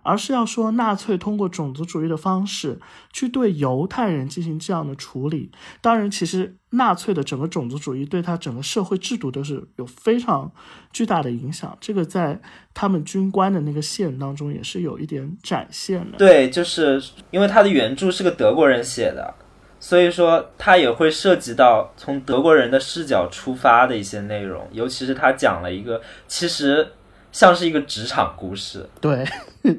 [0.09, 2.79] 而是要说，纳粹通过种族主义的方式
[3.13, 5.51] 去对犹太人进行这样的处理。
[5.81, 10.51] 当然，其实纳粹的整个种族主义对他整个社会制度都是有非常
[10.91, 11.77] 巨大的影响。
[11.79, 12.41] 这个在
[12.73, 16.17] 他们军官的那个线当中也是有一点展现的。
[16.17, 19.35] 对，就是因为他的原著是个德国人写的，
[19.79, 26.93] 所以说他也会涉及到从德国人的视角出发的一些内容，尤其是他讲了一个其实。
[27.31, 29.25] 像是一个职场故事，对，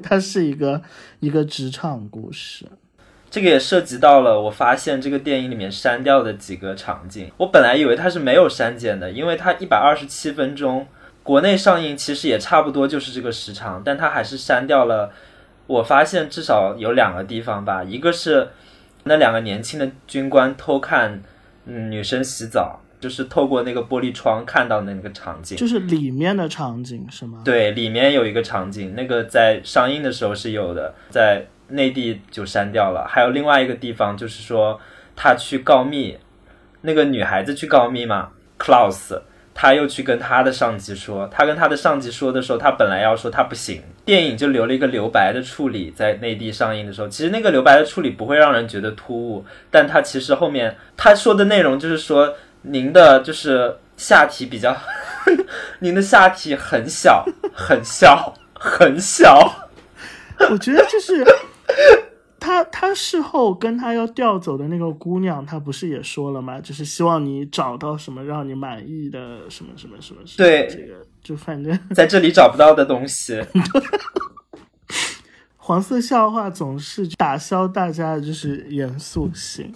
[0.01, 0.81] 它是一个
[1.19, 2.65] 一个职场故事。
[3.29, 10.85] 这个也涉及到了，我发现这个电影里面删掉的几个场景，我本来以为它是没有删减的，因为它一百二十七分钟，
[11.23, 15.11] 国内上映其实也差不多就是这个时长，但它还是删掉了。
[15.67, 18.49] 我发现至少有两个地方吧，一个是
[19.05, 21.23] 那两个年轻的军官偷看
[21.65, 22.80] 嗯女生洗澡。
[23.01, 27.41] 就是透过那个玻璃窗看到的那个场景，就是里面的场景是吗？
[27.43, 33.05] 对，里面有一个场景，那个在上映的时候是有的，在内地就删掉了。
[33.09, 34.79] 还有另外一个地方，就是说
[35.15, 36.17] 他去告密，
[36.81, 39.19] 那个女孩子去告密嘛，Klaus。
[39.53, 54.75] 他又去跟他的上级说，他跟他的上级说的时候，他本来要说他不行，电影就留了一个留白的处理，在内地上映的时候，其实那个留白的处理不会让人觉得突兀，但他其实后面他说的内容就是说，您的就是下体比较，
[55.79, 59.69] 您的下体很小，很小，很小，
[60.49, 61.25] 我觉得就是。
[62.43, 66.59] 他他事后跟他要调走的那个姑娘，他不是也说了吗？
[66.59, 70.21] 就是希望你找到什么让你满意的什么什么什么。
[70.37, 73.39] 对，这个就反正 在这里找不到的东西。
[75.55, 79.71] 黄色笑话总是打消大家的就是严肃性。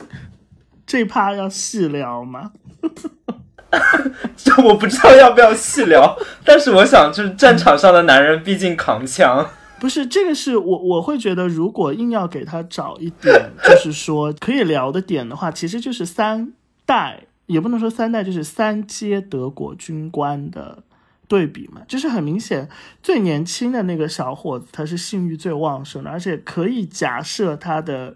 [0.85, 2.51] 这趴要细聊吗？
[4.37, 9.45] 这我不知道要不要细聊，但是我想，就是战场上的男人毕竟扛枪。
[9.77, 16.53] 不是这个，是我我会觉得，如果硬要给他找一点，就是说可以聊的点的话，其实就是三
[16.85, 20.81] 代，也不能说三代，就是三阶德国军官的
[21.27, 21.81] 对比嘛。
[21.87, 22.69] 就是很明显，
[23.03, 28.15] 最年轻的那个小伙子，他是性欲最旺盛的，而且可以假设他的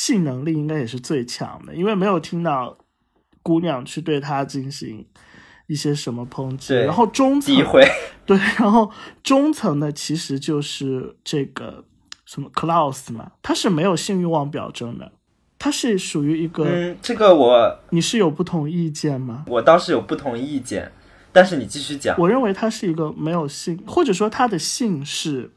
[0.00, 2.78] 性能力应该也是最强的，因为没有听到
[3.42, 5.06] 姑娘去对他进行。
[5.66, 7.54] 一些什么抨击，然后中层
[8.26, 8.90] 对，然后
[9.22, 11.84] 中层的其实就是这个
[12.26, 15.12] 什么 Klaus 嘛，他是没有性欲望表征的，
[15.60, 19.44] 他是属于一个，嗯，这个我你是有不同意见吗？
[19.46, 20.90] 我倒是有不同意见，
[21.30, 22.18] 但是你继续讲。
[22.18, 25.52] 我认为他是一个没有性，或者说他的性是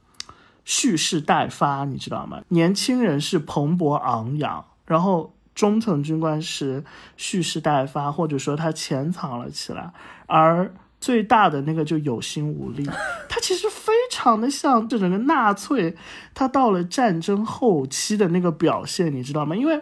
[0.66, 2.42] 蓄势待发，你知道吗？
[2.50, 5.34] 年轻人是蓬勃昂扬，然后。
[5.56, 6.84] 中层军官是
[7.16, 9.94] 蓄势待发，或者说他潜藏了起来，
[10.26, 12.84] 而最大的那个就有心无力。
[13.30, 15.96] 他其实非常的像这整个纳粹，
[16.34, 19.56] 他到了战争后期的那个表现，你知道吗？
[19.56, 19.80] 因为。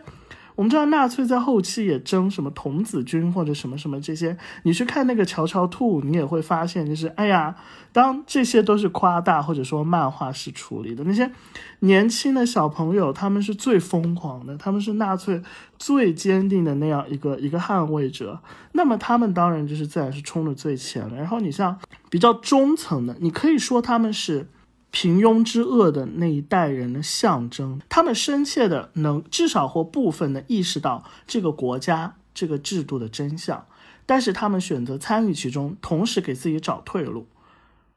[0.55, 7.55] 我们知道纳粹在后期也征什么童子军或者什么什么这些，你去看那个《乔乔兔》，你也会发现，就是哎呀，
[7.91, 11.31] 当这些都是夸大或者说漫画式处理的那些
[11.79, 15.41] 年轻的小朋友，他们是最疯狂的，他们是纳粹
[15.79, 18.39] 最坚定的那样一个一个捍卫者，
[18.73, 21.15] 那么他们当然就是自然是冲的最前了。
[21.15, 24.47] 然后你像比较中层的，你可以说他们是。
[24.91, 33.65] 平庸之恶的那一代人的象征，他们深切的能至少或部分的意识到这个国家这个制度的真相，
[34.05, 37.27] 但是他们选择参与其中，同时给自己找退路，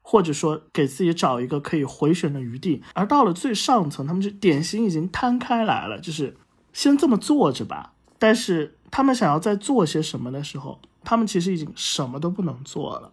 [0.03, 2.83] 或者说给自己找一个可以回旋的余地。
[2.95, 6.37] 而到了最上层，他们就典型已经摊开来了，就是
[6.73, 7.93] 先这么坐着吧。
[8.19, 13.11] 但是他们想要再做些什么的时候，他们其实已经什么都不能做了。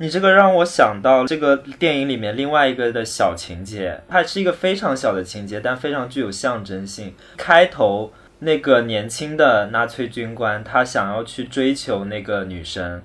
[0.00, 7.14] 你这个让我想到这个电影里面另外一个的小情节，它是一个非常小的情节，但非常具有象征性。
[7.36, 13.02] 开头那个年轻的纳粹军官，他想要去追求那个女生，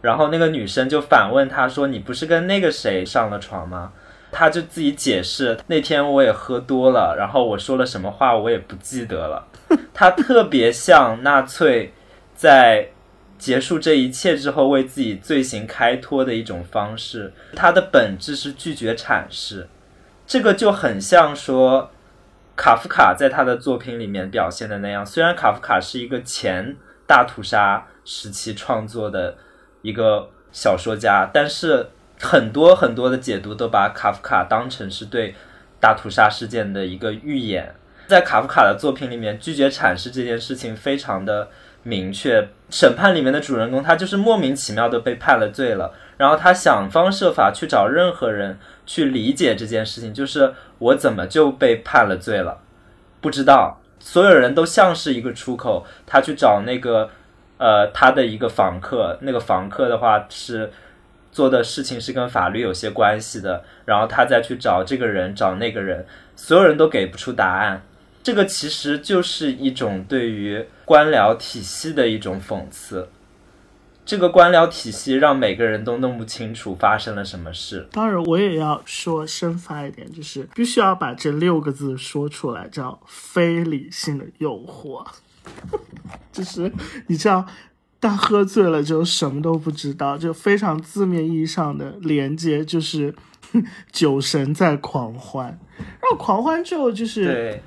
[0.00, 3.90] 然后那个女生就反问他说：“你不是跟那个谁上了床吗？”
[4.30, 9.48] 他就自己解释：“那天我也喝多了，然后我说了什么话我也不记得了。
[9.92, 11.92] ”他特别像纳粹
[12.36, 12.90] 在。
[13.38, 19.68] 结束这一切之后，为自己罪行开脱的一种方式，它的本质是拒绝阐释。
[20.26, 21.90] 这个就很像说，
[22.56, 25.04] 卡夫卡在他的作品里面表现的那样。
[25.04, 29.36] 虽然卡夫卡是一个前大屠杀时期创作的
[29.82, 35.34] 一个小说家，但是很多很多的解读都把卡夫卡当成是对
[35.80, 37.74] 大屠杀事件的一个预演。
[38.06, 41.48] 在卡夫卡的作品里面，拒绝阐释这件事情非常的。
[41.88, 52.58] 明确审判里面的主人公，他就是莫名其妙的被判了罪了，然后他想方设法去找任何人去理解这件事情，就是我怎么就被判了罪了？
[53.20, 57.08] 不知道，所有人都像是一个出口，他去找那个
[57.58, 60.72] 呃他的一个房客，那个房客的话是
[61.30, 67.82] 做的事情是跟法律有些关系的，然后他再去找这个人找那个人，所有人都给不出答案。
[68.26, 73.08] 这个其实就是一种对于官僚体系的一种讽刺。
[74.04, 77.86] 这个官僚体系让每个人都弄不清楚发生了什么事。
[77.92, 85.06] 当然，我也要说深发一点，就是必须要把这六个字说出来，叫“非理性的诱惑”。
[86.32, 86.72] 就是
[87.06, 87.46] 你知道，
[88.00, 93.14] 当喝醉了就什么都不知道，就非常字面意义上的连接，就是
[93.92, 95.56] 酒神在狂欢。
[95.78, 97.62] 然后狂欢之后就是。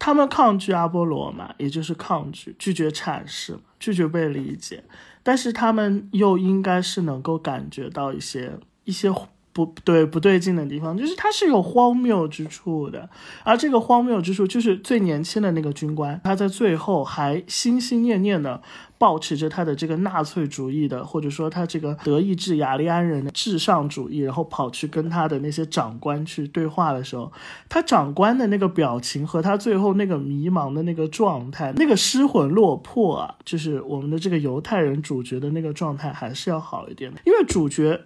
[0.00, 4.82] 他们抗拒阿波罗嘛，也就是抗拒、拒绝阐释、拒绝被理解，
[5.22, 9.12] 但是他们又应该是能够感觉到一些一些。
[9.52, 13.10] 不对，不对劲的地方就是它是有荒谬之处的，
[13.42, 18.62] 而这个荒谬之处就是最年轻的那个军官，他在最后还心心念念的
[19.00, 27.32] 抱持着他的这个纳粹主义的，或者说他这个德意志雅利安人的至上主义，然后跑去跟他的那些长官去对话的时候，
[27.66, 37.98] 他长官的那个表情和他最后那个迷茫的那个状态，那个失魂落魄啊，就是我们的这个犹太人主角的那个状态还是要好一点的，因为主角。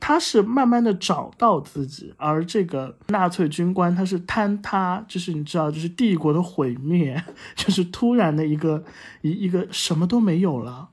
[0.00, 7.22] 他是慢慢的找到自己，而这个纳粹军官他是坍塌，就是你知道，就是帝国的毁灭，
[7.56, 8.84] 就是突然的一个
[9.22, 10.88] 一一个什么都没有了，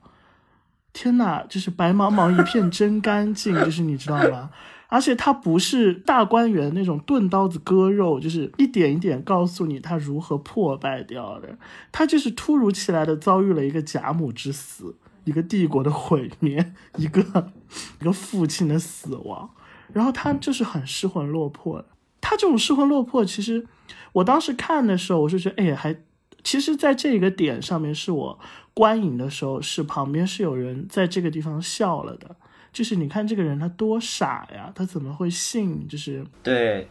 [0.92, 4.50] 天呐，就是白茫茫一片真干净，就是你知道吗？
[4.88, 11.58] 而且他不是大观园那种钝刀子割肉，就是一点一点告诉你他如何破败掉的，
[11.90, 14.94] 他就是突如其来的遭遇了一个贾母之死。
[15.26, 17.52] 一个帝国的毁灭，一个
[18.00, 19.50] 一个父亲的死亡，
[19.92, 21.88] 然后他就是很失魂落魄的。
[22.20, 23.66] 他这种失魂落魄，其实
[24.12, 25.96] 我当时看的时候，我是觉得，哎，还
[26.42, 28.38] 其实在这个点上面，是我
[28.72, 32.36] 观影的时候，是旁边是有人在这个地方笑了的。
[32.72, 35.88] 就是你看这个人他多傻呀，他怎么会信？
[35.88, 36.88] 就是对，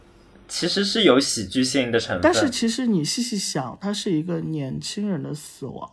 [0.48, 2.20] 其实是有喜剧性的成分。
[2.22, 5.90] 但是其实你细细想，他是一个年轻人的死亡。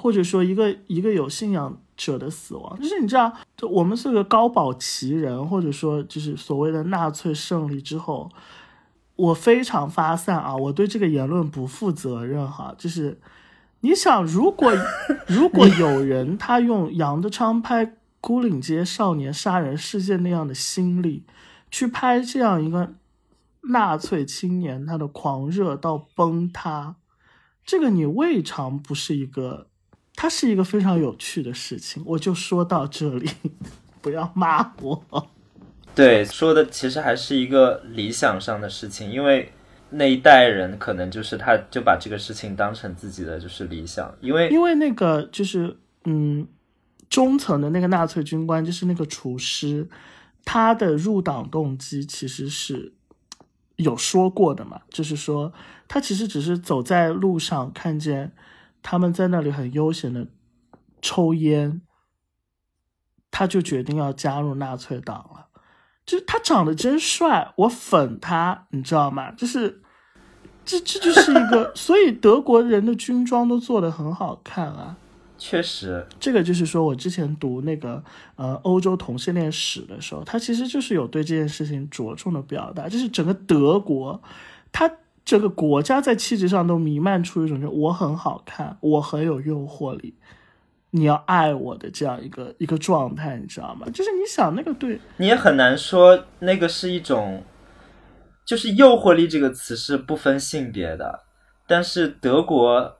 [0.00, 8.30] 或者说一个一个有信仰者的死亡，就是你知道，就我们是个高保奇人，或者说就是所谓的纳粹胜利之后，
[9.16, 12.72] 我非常发散啊，我对这个言论不负责任哈。
[12.78, 13.20] 就是
[13.80, 14.72] 你想，如果
[15.26, 17.84] 如果有人他用杨德昌拍
[18.20, 21.24] 《孤岭街少年杀人事件》那样的心力，
[21.72, 22.94] 去拍这样一个
[23.62, 26.94] 纳粹青年他的狂热到崩塌，
[27.64, 29.66] 这个你未尝不是一个。
[30.20, 33.30] 它是一个非常有趣的事情，我就说到这里，
[34.02, 35.00] 不要骂我。
[35.94, 39.52] 对，说的其实还是一个理想上的事情，因为
[39.90, 46.44] 那一代人可能就是他就把这个事情当成自己的就是理想，因为因为那个就是嗯，
[47.08, 49.88] 中层的那个纳粹军官就是那个厨师，
[50.44, 52.92] 他的入党动机其实是
[53.76, 55.52] 有说过的嘛，就是说
[55.86, 58.32] 他其实只是走在路上看见。
[58.90, 60.26] 他们在那里很悠闲的
[61.02, 61.82] 抽烟，
[63.30, 65.48] 他就决定要加入纳粹党了。
[66.06, 69.30] 就是他长得真帅，我粉他，你知道吗？
[69.32, 69.82] 就是
[70.64, 74.96] 这这就是一个， 所以德国人的军装都做的很好看啊。
[75.36, 78.02] 确实，这个就是说我之前读那个
[78.36, 84.22] 呃欧洲同性恋史的时候，他其实就是有对这件事情着重的表达，就是整个德国，
[84.72, 84.90] 他。
[85.28, 90.14] 这个国家在气质上都弥漫出一种，就我很好看，我很有诱惑力，
[90.92, 93.86] 你要爱我的这样一个一个状态，你知道吗？
[93.92, 97.44] 就是你想那个对，你也很难说那个是一种，
[98.46, 101.24] 就是诱惑力这个词是不分性别的，
[101.66, 102.96] 但是德国，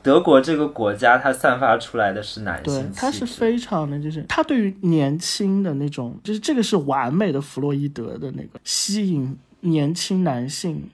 [0.00, 10.88] 德国这个国家它散发出来的是男性，它是非常的，就是它对于年轻的那种，就是这个是完美的弗洛伊德的那个吸引年轻男性。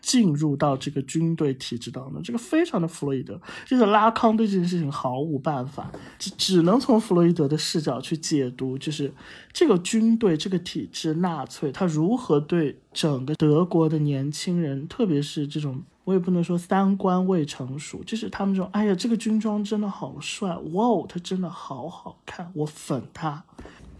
[0.00, 9.12] 进入到这个军队体制当中，这个非常的弗洛伊德，就是拉康对这件事情毫无办法，只只能从弗洛伊德的视角去解读，就是
[9.52, 23.44] 这个军队这个体制，纳粹他如何对整个德国的年轻人，特别是这种我也不能说三观未成熟，就是他们这种，哎呀，这个军装真的好帅，哇哦，他真的好好看，我粉他，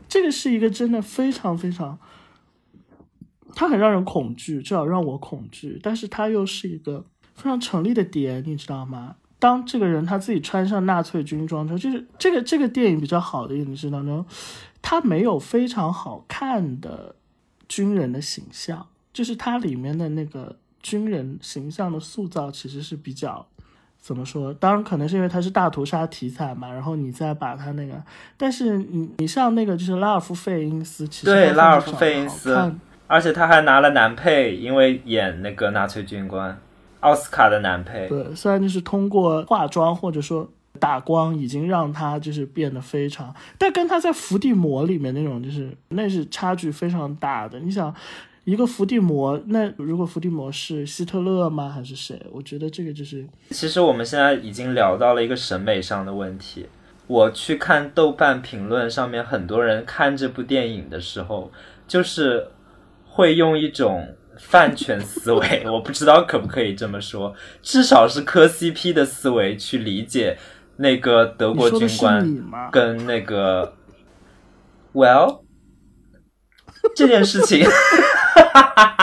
[0.09, 1.99] 这个是一个真的非常非常。
[3.55, 5.79] 他很让人恐惧，至少让我恐惧。
[5.83, 9.17] 但是它又是一个非常成立的点，你知道吗？
[9.39, 14.23] 当这个人他自己穿上纳粹军装之后，就是这个这个电影比较好的一点是当中，
[14.83, 17.15] 他没有非常好看的
[17.67, 23.47] 军人的形象，就是它里面的那个军人形象的塑造其实是比较
[23.99, 24.53] 怎么说？
[24.53, 28.03] 当然可能是因为它是大屠杀题材嘛，然后你再把他那个，
[28.37, 32.55] 但是你你像那个就是拉尔夫费因斯，其实对拉尔夫费因斯。
[33.11, 36.57] 而且他还拿了男配，因为演那个纳粹军官，
[37.01, 38.07] 奥斯卡的男配。
[38.07, 40.49] 对，虽然就是通过化妆或者说
[40.79, 47.59] 打光，已经让他就是变得非常，但跟他在伏地魔里面那种就是那是差距非常大的。
[47.59, 47.93] 你想，
[48.45, 51.69] 一个伏地魔，那如果伏地魔是希特勒吗？
[51.69, 52.17] 还是谁？
[52.31, 53.27] 我觉得这个就是。
[53.51, 56.69] 其实我们现在已经聊到了一个审美上的问题。
[57.09, 61.51] 我去看豆瓣评论上面，很多人看这部电影的时候，
[61.89, 62.47] 就是。
[63.13, 70.39] 会用一种饭圈思维， 我不知道可不可以这么说，至少是磕 CP 的思维去理解
[70.77, 73.75] 那个德国军官跟那个，
[74.95, 75.43] Well，
[76.95, 77.67] 这件事情，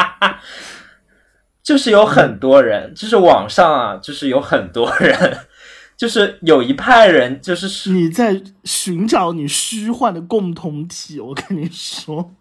[1.62, 5.38] 就是有很多人，就是网上啊，就是有很多人。
[5.98, 11.20] 就是有一派人，就是你在寻找你虚幻的共同体。
[11.20, 12.36] 我跟你说，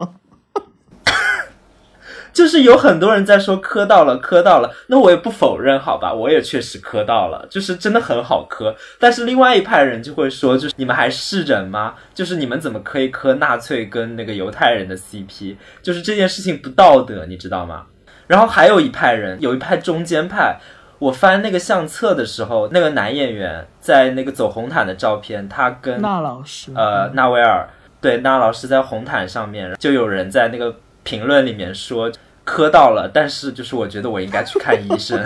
[2.37, 4.71] 就是有很多人在说磕到了，磕到了。
[4.89, 8.77] 那我也不否认，好吧，我也确实磕到了，就是真的很好磕。
[9.01, 11.95] 但是另外一派人就会说，就是你们还是人吗？
[12.13, 15.57] 就是你们怎么可以磕纳粹跟那个犹太人的 CP？
[15.81, 17.87] 就是这件事情不道德，你知道吗？
[18.27, 20.59] 然后还有一派人，有一派中间派。
[20.99, 27.69] 我翻那个相册的时候，那个男演员在那个走红毯的照片，他跟纳老师，呃，纳维尔，
[28.01, 32.11] 对，纳老师在红毯上面，就有人在那个评论里面说
[32.47, 35.23] 磕到了，但是就是我觉得我应该去看医生。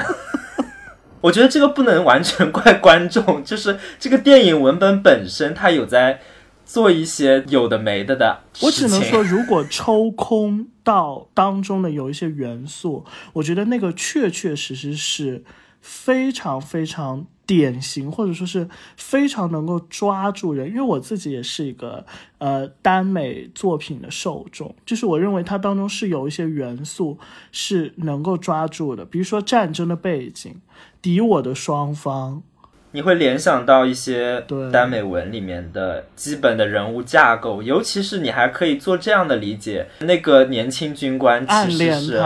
[1.22, 6.20] 我觉得这个不能完全怪观众，就是这个电影文本本身，它有在
[6.64, 8.40] 做一些有的没的的。
[8.62, 13.04] 我只能说，如果抽空到当中的有一些元素，
[13.34, 15.44] 我觉得那个确确实实是。
[15.82, 22.06] 非常非常典型，或者说是非常能够抓住人，因为我自己也是一个
[22.38, 27.18] 呃耽美作品的受众，就是我认为它当中是有一些元素
[27.50, 30.60] 是能够抓住的，比如说战争的背景，
[31.02, 32.44] 敌我的双方。
[32.92, 42.16] 你会联想到一些耽美文里面的基本的人物架构，尤其是你还可以做这样的理解：那个年轻军官其实是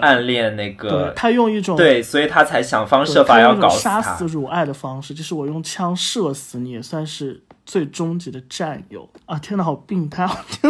[0.00, 9.38] 暗恋那个他用一种对，所以他才想方设法要搞杀死汝爱的方式，就是我用枪射死你，也算是最终极的战友啊！
[9.38, 10.28] 天哪，好病态！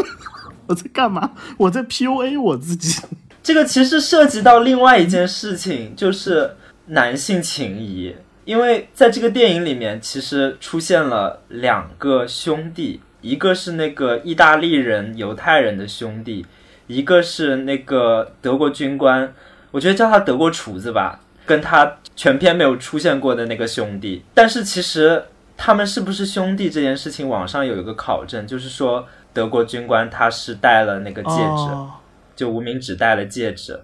[0.66, 1.32] 我在干嘛？
[1.58, 3.02] 我在 PUA 我自己。
[3.42, 8.14] 这个其实涉及到另外一件事情，就是男性情谊。
[8.44, 16.44] 因为在这个电影里面，其实出现了两个兄弟，一个是那个意大利人犹太人的兄弟，
[16.88, 19.32] 一个是那个德国军官，
[19.70, 24.24] 我觉得叫他德国厨子吧，跟他全片没有出现过的那个兄弟。
[24.34, 25.22] 但是其实
[25.56, 31.70] 他们是不是兄弟这件事情，网上有一个考证，就是说德国军官他是戴了那个戒指，
[32.34, 33.78] 就无名指戴了戒指。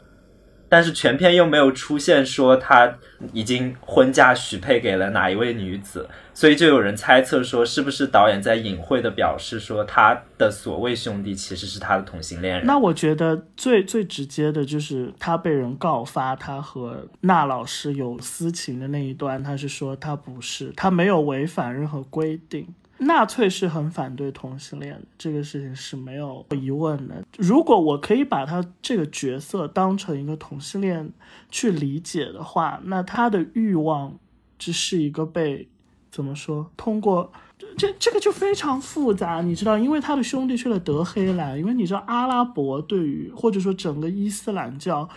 [0.68, 2.98] 但是全片又没有出现说他
[3.32, 12.66] 已经婚嫁许配给了哪一位女子，所以就有人猜测说，是不是导演在隐晦的表示说，他的所谓兄弟其实是他的同性恋人？
[12.66, 22.66] 那我觉得最最直接的就是他被人告发他和那老师有私情的那一段，他是说他不是，他没有违反任何规定。
[22.98, 27.24] 纳粹是很反对同性恋的，这个事情是没有疑问的。
[27.36, 31.12] 如果我可以把他这个角色当成一个同性恋
[31.50, 34.18] 去理解的话，那他的欲望
[34.58, 35.68] 只是一个被
[36.10, 36.70] 怎么说？
[36.76, 37.32] 通过
[37.76, 45.08] 这这个就非常复杂，你知道，因为他的兄弟去了德黑兰，因为你知道阿拉伯对于或者说整个伊斯兰教。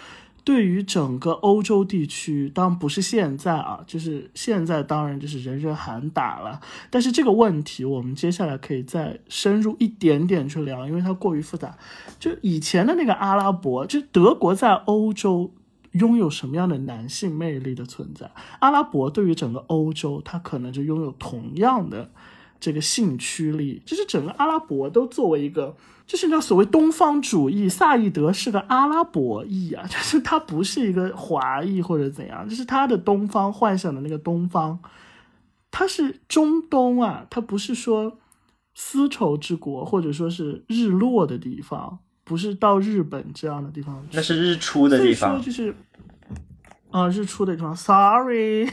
[0.44, 6.60] 对于整个欧洲地区，当然不是现在啊，就是现在当然就是人人喊打了。
[6.90, 11.78] 但是这个问题，我们接下来可以再深入一点点去聊，因为它过于复杂。
[12.20, 15.54] 就以前的那个阿拉伯，就德国在欧洲
[15.92, 18.32] 拥有什么样的男性魅力的存在？
[18.60, 22.10] 阿拉伯对于整个欧洲，它可能就拥有同样的
[22.62, 25.76] 这个性驱力，就是整个阿拉伯都作为一个。
[26.08, 34.78] 就是那所谓东方主义，萨义德是个阿拉伯裔啊， 就是他不是一个华裔或者怎样，就是他的东方幻想的那个东方，
[35.70, 38.18] 他是中东啊，他不是说
[38.74, 45.74] 丝绸之国或者说是日落的地方，不是到日本这样的地方，那是日出的地方，就是
[46.90, 48.68] 啊，日出的地方，sorry。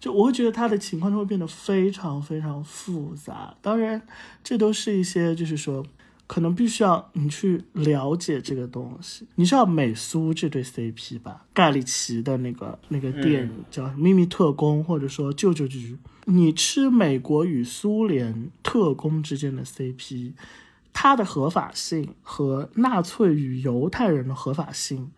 [0.00, 4.00] 就我会觉得他的情况就会变得非常非常复杂，当然，
[4.42, 5.84] 这都是一些就是说，
[6.26, 9.26] 可能必须要你去了解这个东西。
[9.34, 11.44] 你知道美苏这对 CP 吧？
[11.52, 15.98] 盖里奇的那个那个电影叫《秘密特工》，或者说《救救局》。
[16.24, 20.32] 你吃美国与苏联特工之间的 CP，
[20.94, 25.10] 它的合法性和纳粹与犹太人的合法性，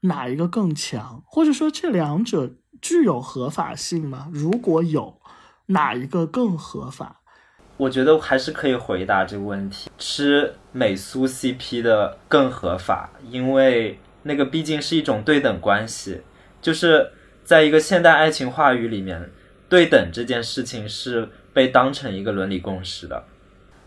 [0.00, 1.22] 哪一个更强？
[1.26, 2.54] 或者说这两者？
[2.80, 4.28] 具有合法性吗？
[4.32, 5.20] 如果有，
[5.66, 7.20] 哪一个更合法？
[7.76, 9.90] 我觉得还是可以回答这个问题。
[9.98, 16.22] 吃美苏 CP 的更合法，因为那个毕竟是一种对等关系，
[16.60, 17.12] 就是
[17.44, 19.30] 在一个现代爱情话语里面，
[19.68, 23.24] 对等这件事情是被当成一个伦理共识的。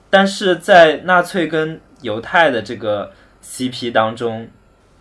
[0.09, 3.11] 但是在纳粹跟犹太的这个
[3.43, 4.49] CP 当中，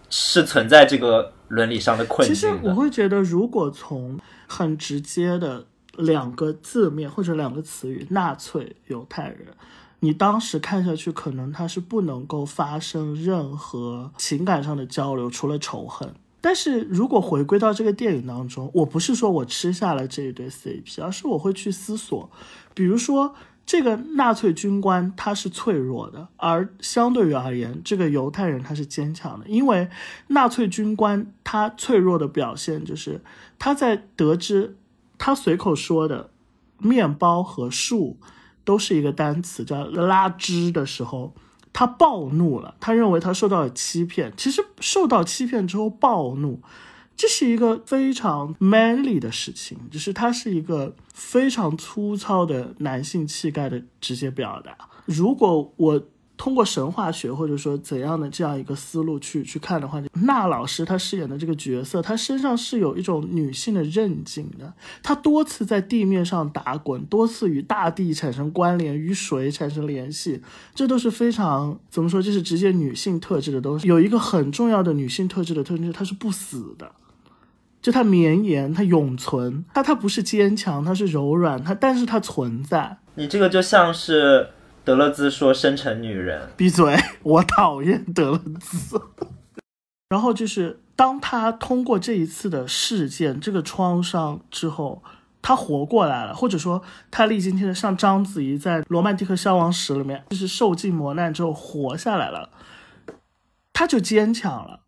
[0.09, 9.48] 是存在这个伦理上的困境其实我会觉得，如果从很直接的两个字面或者两个词语“纳粹犹太人”，
[10.01, 16.14] 你当时看下去，可能他是不能够发生任何情感上的交流，除了仇恨。
[16.40, 22.30] 但是如果回归到这个电影当中，我不是说我吃下了这一对 CP，而是我会去思索，
[22.72, 23.34] 比如说。
[23.66, 29.46] 这个纳粹军官他是脆弱的，而相对于而言，这个犹太人他是坚强的。
[29.46, 29.88] 因为
[30.28, 33.20] 纳粹军官他脆弱的表现就是
[33.58, 34.76] 他在得知
[35.18, 36.30] 他随口说的
[36.78, 38.18] 面包和树
[38.64, 41.34] 都是一个单词叫拉枝的时候，
[41.72, 44.32] 他暴怒了，他认为他受到了欺骗。
[44.36, 46.61] 其实受到欺骗之后暴怒。
[47.20, 54.74] 这是一个非常 manly 的事情，就是它是一个非常粗糙的男性气概的直接表达。
[55.04, 56.02] 如果我
[56.38, 64.72] 通过神话学或者说怎样的这样一个思路去去看的话，那老师他饰演的这个角色，他身上是有一种女性的韧劲的。
[65.02, 70.40] 他多次在地面上打滚，多次与大地产生关联，与水产生联系，
[70.74, 73.86] 这都是非常怎么说，就是直接女性特质的东西。
[73.86, 76.90] 有一个很重要的女性特质的特征，她是不死的。
[77.83, 82.99] 就它绵延，它永存，它它不是坚强，它是柔软，它但是它存在。
[83.14, 84.49] 你这个就像是
[84.85, 86.49] 德勒兹说生成女人。
[86.57, 89.01] 闭嘴，我讨厌德勒兹。
[90.09, 95.03] 然后就是当他通过这一次的事件，这个创伤之后，
[95.41, 102.51] 他活过来了，或者说他历经天像章子怡在《罗曼蒂克消亡史》里面，就是受尽磨难之后活下来了，
[103.72, 104.81] 他就坚强了。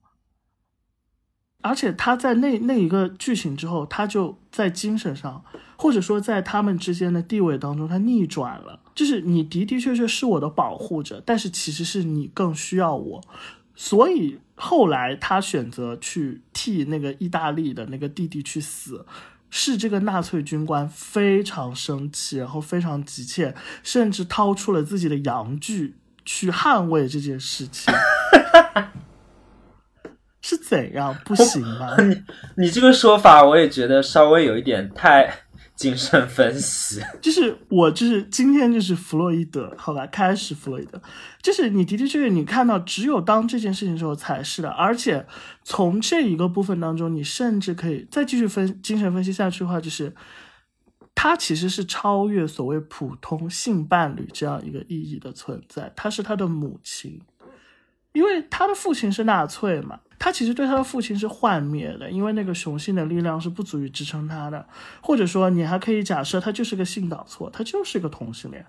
[1.63, 5.43] 而且他在那那一个剧情之后，他就在精神上，
[5.77, 8.81] 或者说在他们之间的地位当中，他逆转了。
[8.95, 13.23] 就是你的的确确是我的保护者，但是其实是你更需要我。
[13.75, 19.07] 所以后来他选择去替那个意大利的那个弟弟去死，
[19.49, 25.95] 是这个纳粹军官非常生气，然后非常急切，甚至掏出了自己的阳具
[26.25, 27.93] 去捍卫这件事情。
[30.43, 31.97] 是怎样不行吗？
[32.05, 32.23] 你
[32.57, 35.33] 你这个说法，我也觉得稍微有一点太
[35.75, 37.01] 精神分析。
[37.23, 41.01] 就是我就是今天就是弗洛伊德，好吧，开始弗洛伊德。
[41.41, 45.25] 就是你的的确确，你看到只有当这件事情时候才是的，而且
[45.65, 50.15] 从这一个部分当中，你甚至可以再继续分精神分析下去的话，就是
[51.15, 57.21] 他其实是超越所谓普通性伴侣这样一个意义的存在，他是他的母亲，
[58.13, 60.01] 因为他的父亲是纳粹嘛。
[60.19, 64.65] 他其实对他的父亲是幻灭的，因为那个雄性的力量是不足以支撑他的，
[65.01, 68.65] 或者说你还可以假设他就是个性导错，他就是一个同性恋，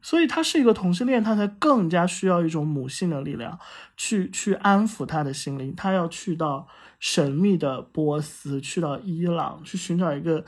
[0.00, 3.56] 所以他是一个同性恋，他才更加需要一种母性的力量
[3.96, 5.72] 去去安抚他的心灵。
[5.76, 6.66] 他要去到
[6.98, 10.44] 神秘的波斯，去到伊朗，去寻找一个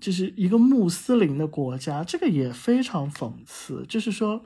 [0.00, 4.44] 就是一个穆斯林的国家，这个也非常讽刺，就是说。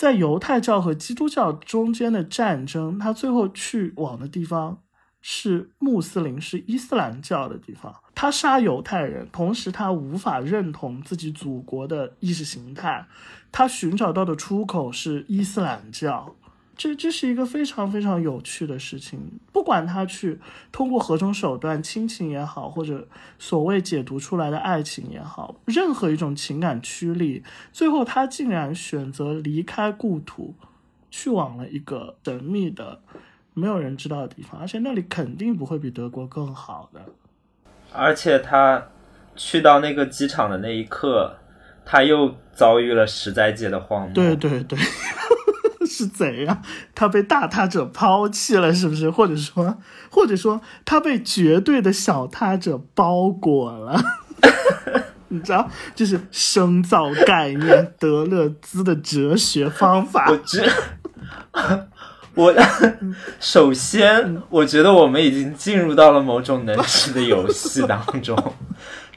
[0.00, 4.78] 在犹太教和基督教中间的战争，他最后去往的地方
[5.20, 7.94] 是穆斯林，是伊斯兰教的地方。
[8.14, 13.06] 他杀犹太人，同时他无法认同自己祖国的意识形态，
[13.52, 16.34] 他寻找到的出口是伊斯兰教。
[16.80, 19.20] 这这是一个非常非常有趣的事情，
[19.52, 20.40] 不管他去
[20.72, 23.06] 通过何种手段，亲情也好，或者
[23.38, 30.54] 所谓解读出来的爱情也好，任何一种情感驱力，最后他竟然选择离开故土，
[31.10, 33.02] 去往了一个神秘的、
[33.52, 37.02] 没有人知道的地方，而且那里肯定不会比德国更好的。
[37.92, 38.82] 而且他
[39.36, 41.36] 去到那个机场的那一刻，
[41.84, 44.14] 他又遭遇了实在界的荒漠。
[44.14, 44.78] 对对对。
[46.00, 46.62] 是怎样？
[46.94, 49.10] 他被大他者抛弃了，是不是？
[49.10, 49.76] 或者说，
[50.10, 54.02] 或者说他被绝对的小他者包裹了？
[55.28, 60.30] 你知道，就是生造概念，德勒兹的哲学方法。
[60.30, 60.66] 我觉，
[62.34, 62.54] 我
[63.38, 68.54] 首先，我觉得我们已经进入到了某种能 吃的游戏当中。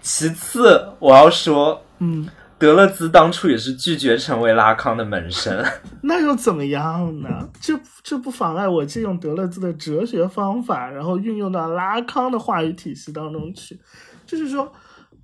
[0.01, 2.27] 其次，我要说，嗯。
[2.63, 5.61] 德勒兹当初也是拒绝成为拉康的门生，
[6.01, 7.49] 那又怎么样呢？
[7.59, 13.77] 这这不妨碍我借用德勒兹的哲学方法，然后运用到拉康的话语体系当中去，
[14.25, 14.71] 就是说。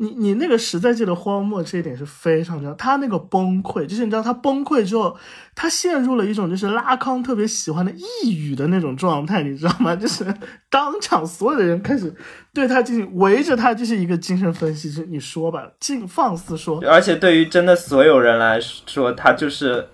[0.02, 2.74] 你你那个实在界的荒漠这一点是非常重要。
[2.76, 5.16] 他那个崩溃，就是你知道他崩溃之后，
[5.54, 9.94] 他陷入了一种就是拉康特别喜欢的抑郁的那种状态，你知道吗？
[9.94, 10.26] 就是
[10.70, 12.14] 当场所有的人开始
[12.54, 14.90] 对他进行围着他，就是一个精神分析。
[14.90, 16.82] 就你说吧，尽放肆说。
[16.88, 19.86] 而且对于真的所有人来说，他就是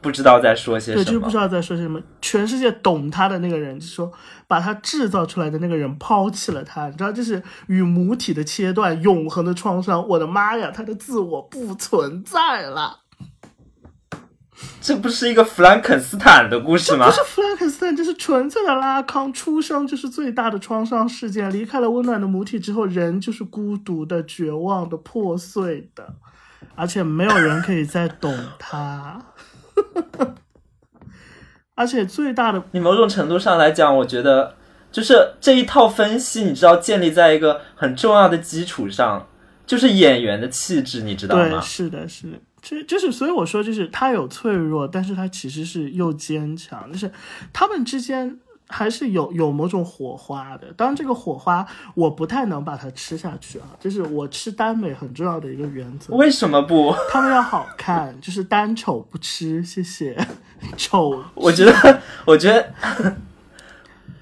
[0.00, 1.36] 不知道在说些对，什么就是不知。
[1.36, 2.00] 道在说些什么。
[2.22, 4.12] 全世界懂他的那个人，就说
[4.50, 10.04] 把他制造出来的那个人抛弃了他，你知道，这是与母体的切断，永恒的创伤。
[10.08, 13.02] 我的妈呀，他的自我不存在了。
[14.80, 17.12] 这不是一个弗兰肯斯坦的故事吗不？
[17.12, 19.32] 是弗兰肯斯坦，这是纯粹的拉康。
[19.32, 26.16] 出生就是最大的创伤事件，离开了温暖的母体之后，人就是孤独的、绝望的、破碎的，
[26.74, 29.22] 而且没有人可以再懂他。
[31.80, 34.54] 而且最大的你某种程度上来讲，我觉得
[34.92, 39.26] 就是这一套分析，你知道建立在一个很重要的基础上，
[39.64, 41.58] 就是演员的气质，你知道对，吗？
[41.62, 47.10] 是的，是的，这就是所以我说，就是他有脆弱，但是他其实是又坚强，就是
[47.50, 48.38] 他们之间
[48.70, 50.72] 还是有有某种火花的。
[50.76, 56.94] 当然，这个火花我不太能把它吃下去啊，就是我吃耽美很重要的一个原则，为什么不？
[57.10, 60.16] 他们要好看，就是单丑不吃，谢谢。
[60.76, 62.72] 丑， 我觉得，我觉得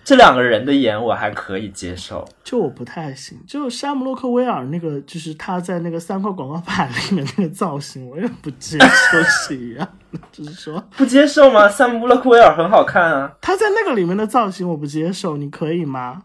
[0.09, 2.27] 这两个人的演我还可以接受。
[2.43, 3.39] 就我不太行。
[3.47, 10.83] 就山姆洛克威尔那个，就是他在那个三块广告牌里面那个造型，我也不接受是一样的，就是说。
[10.97, 11.69] 不接受吗？
[11.69, 13.31] 山姆·布勒克威尔很好看啊！
[13.43, 16.23] 他在那个里面的造型我不接受，你可以吗？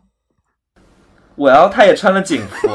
[1.36, 2.70] 我要他也穿了警服，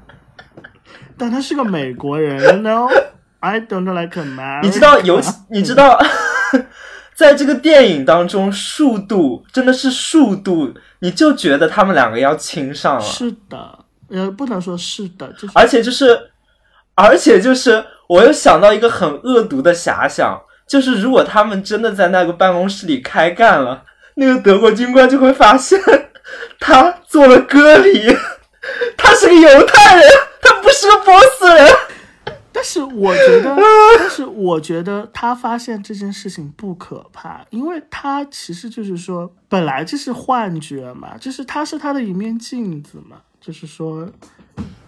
[1.16, 4.60] 但他是个美国人 know，I don't like America。
[4.62, 5.98] 你知道，尤其你知道，
[7.20, 16.18] 在这个电影当中，数度真的是数度，你就觉得他们两个要亲上了，是的，呃，不能说是的，就是而且就是，
[16.94, 23.82] 而且就是，我又想到一个很恶毒的遐想，就是如果他们真的在那个办公室里开干了，
[24.14, 25.78] 那个德国军官就会发现
[26.58, 28.16] 他做了割礼，
[28.96, 30.08] 他是个犹太人，
[30.40, 31.70] 他不是个波斯人。
[32.60, 33.56] 但是我觉得，
[33.98, 44.06] 但是我觉得他发现这件事情不可怕，因为他其实就是说，本来这是幻觉嘛，就是他是他的一面镜子嘛，就是说，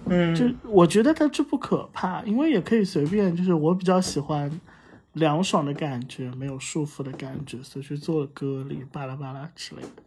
[0.04, 4.50] 嗯，就我觉得他这不可怕，因为也可以随便，就是我比较喜欢
[5.14, 10.02] 凉爽的感觉，没有束缚的感觉，所以去做了割礼，巴拉巴拉之类的。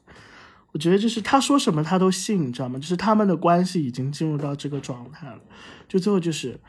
[0.75, 2.77] 我觉得就是他说什么他都信，你知道吗？
[2.77, 5.39] 就是他们的关系已经进入到这个状态了，
[5.87, 6.59] 就最后就是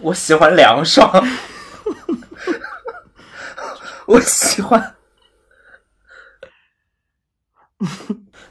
[0.00, 1.10] 我喜欢凉爽，
[4.06, 4.94] 我喜欢。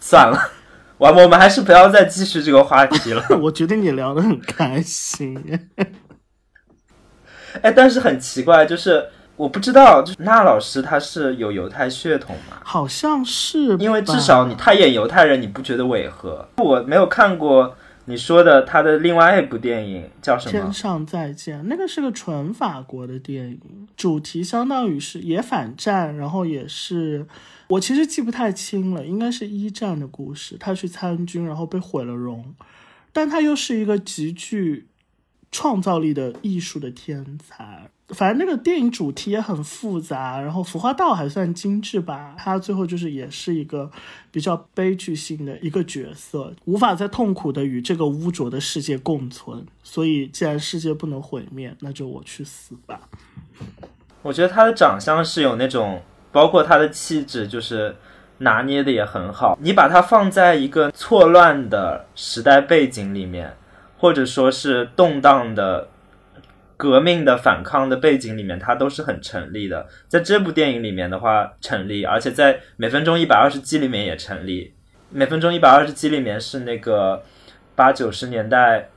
[0.02, 0.52] 算了，
[0.98, 3.26] 我我们还是不要再继续这个话题了。
[3.44, 5.42] 我觉得你聊的很开心，
[7.62, 12.58] 哎，但是很奇怪，就是我不知道，就是那老师他是有犹太血统吗？
[12.64, 16.50] 好像是，因为至少你他演犹太人，你不觉得违和？
[16.58, 17.76] 我没有看过
[18.06, 20.52] 你说的他的另外一部电影叫什么？
[20.52, 27.28] 天上再见，那个是个纯法国的电影，主题相当于是也反战，然后也是
[27.68, 32.56] 我其实记不太清了，应该是一战的故事，他去参军，然后被毁了容，
[33.14, 34.88] 但他又是一个极具
[35.52, 37.92] 创造力的艺术的天才。
[38.16, 42.34] 反正那个电影主题也很复杂，然后服化道还算精致吧。
[42.38, 43.92] 他最后就是也是一个
[44.32, 49.66] 比较悲剧性的一个角色，无法再痛苦的与这个污浊的世界共存。
[49.84, 53.02] 所以，既然世界不能毁灭，那就我去死吧。
[54.22, 56.02] 我觉得他的长相是有那种，
[56.32, 57.94] 包括他的气质，就是
[58.38, 59.60] 拿捏的也很好。
[59.62, 63.58] 你把它放在一个错乱的时代背景里面，
[63.98, 65.90] 或者说是动荡的。
[66.78, 69.88] 革命的反抗的背景里面，它都是很成立的。
[70.08, 74.74] 在这部电影里面的话，成立，而且在每分钟一百二十集里面也成立。
[75.10, 77.24] 每分钟一百二十集里面是那个
[77.76, 78.90] 八九十年代，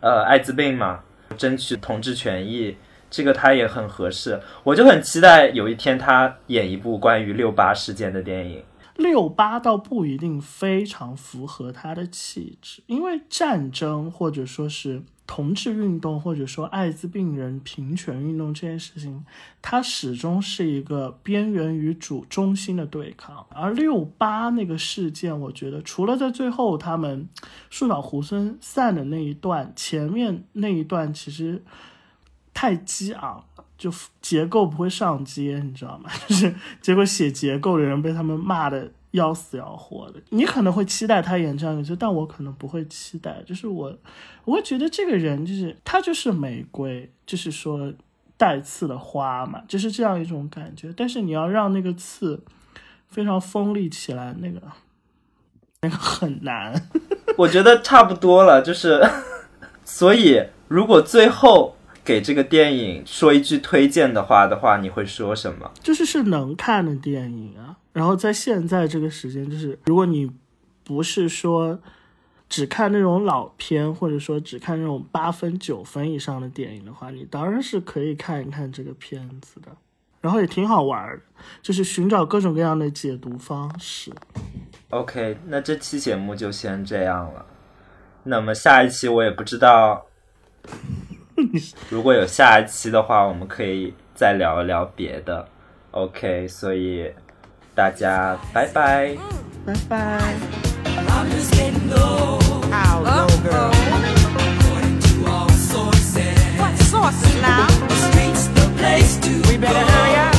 [0.00, 1.00] 呃，艾滋病嘛，
[1.36, 2.76] 争取同志权益，
[3.10, 4.40] 这个他也很合适。
[4.62, 8.62] 我就很期待有一天他演一部关于六八事件的电影。
[8.96, 19.24] 六八倒不一定非常符合他的气质，因为战争或者说是同志运动，或者说艾滋病人平权运动这件事情，
[19.62, 23.46] 它始终是一个边缘与主中心的对抗。
[23.50, 27.28] 而六八那个事件，我觉得除了在最后他们
[27.70, 31.62] 树倒猢狲散的那一段，前面那一段其实
[32.52, 33.44] 太激昂。
[33.76, 36.08] 就结构不会上街，你知道吗？
[36.28, 40.20] 就是结果写结构的人被他们骂的要死要活的。
[40.30, 43.42] 你可能会期待他演这样一个，但我可能不会期待。
[43.46, 43.96] 就是我，
[44.44, 47.92] 我会觉得这个人就是他就是玫瑰，就是说
[48.36, 50.92] 带刺的花嘛，就是这样一种感觉。
[50.96, 52.42] 但是你要让那个刺
[53.08, 54.60] 非常锋利起来，那个
[55.82, 56.88] 那个很难。
[57.38, 59.02] 我觉得差不多了，就是
[59.84, 61.76] 所以如果最后。
[62.04, 65.70] 给这个电影说一句推荐的话的话，你会说什么？
[65.82, 67.76] 就是是能看的电影啊。
[67.92, 70.30] 然后在现在这个时间，就是如果你
[70.84, 71.80] 不是说
[72.48, 79.68] 只看那种老片，或者说只看那种八分九分以上的电影的话，你当然是可以看一看这个片子的。
[80.20, 81.20] 然后也挺好玩的，
[81.60, 84.10] 就是寻找各种各样的解读方式。
[84.88, 87.44] OK，那这期节目就先这样了。
[88.22, 90.06] 那么下一期我也不知道，
[91.90, 95.46] 如果有下一期的话，我们可以再聊一聊别的。
[95.92, 97.10] OK，所以
[97.74, 99.16] 大家拜拜。
[99.66, 100.34] 拜拜。
[102.70, 103.70] How low, girl?
[106.58, 107.68] What sources now?
[109.48, 110.33] We better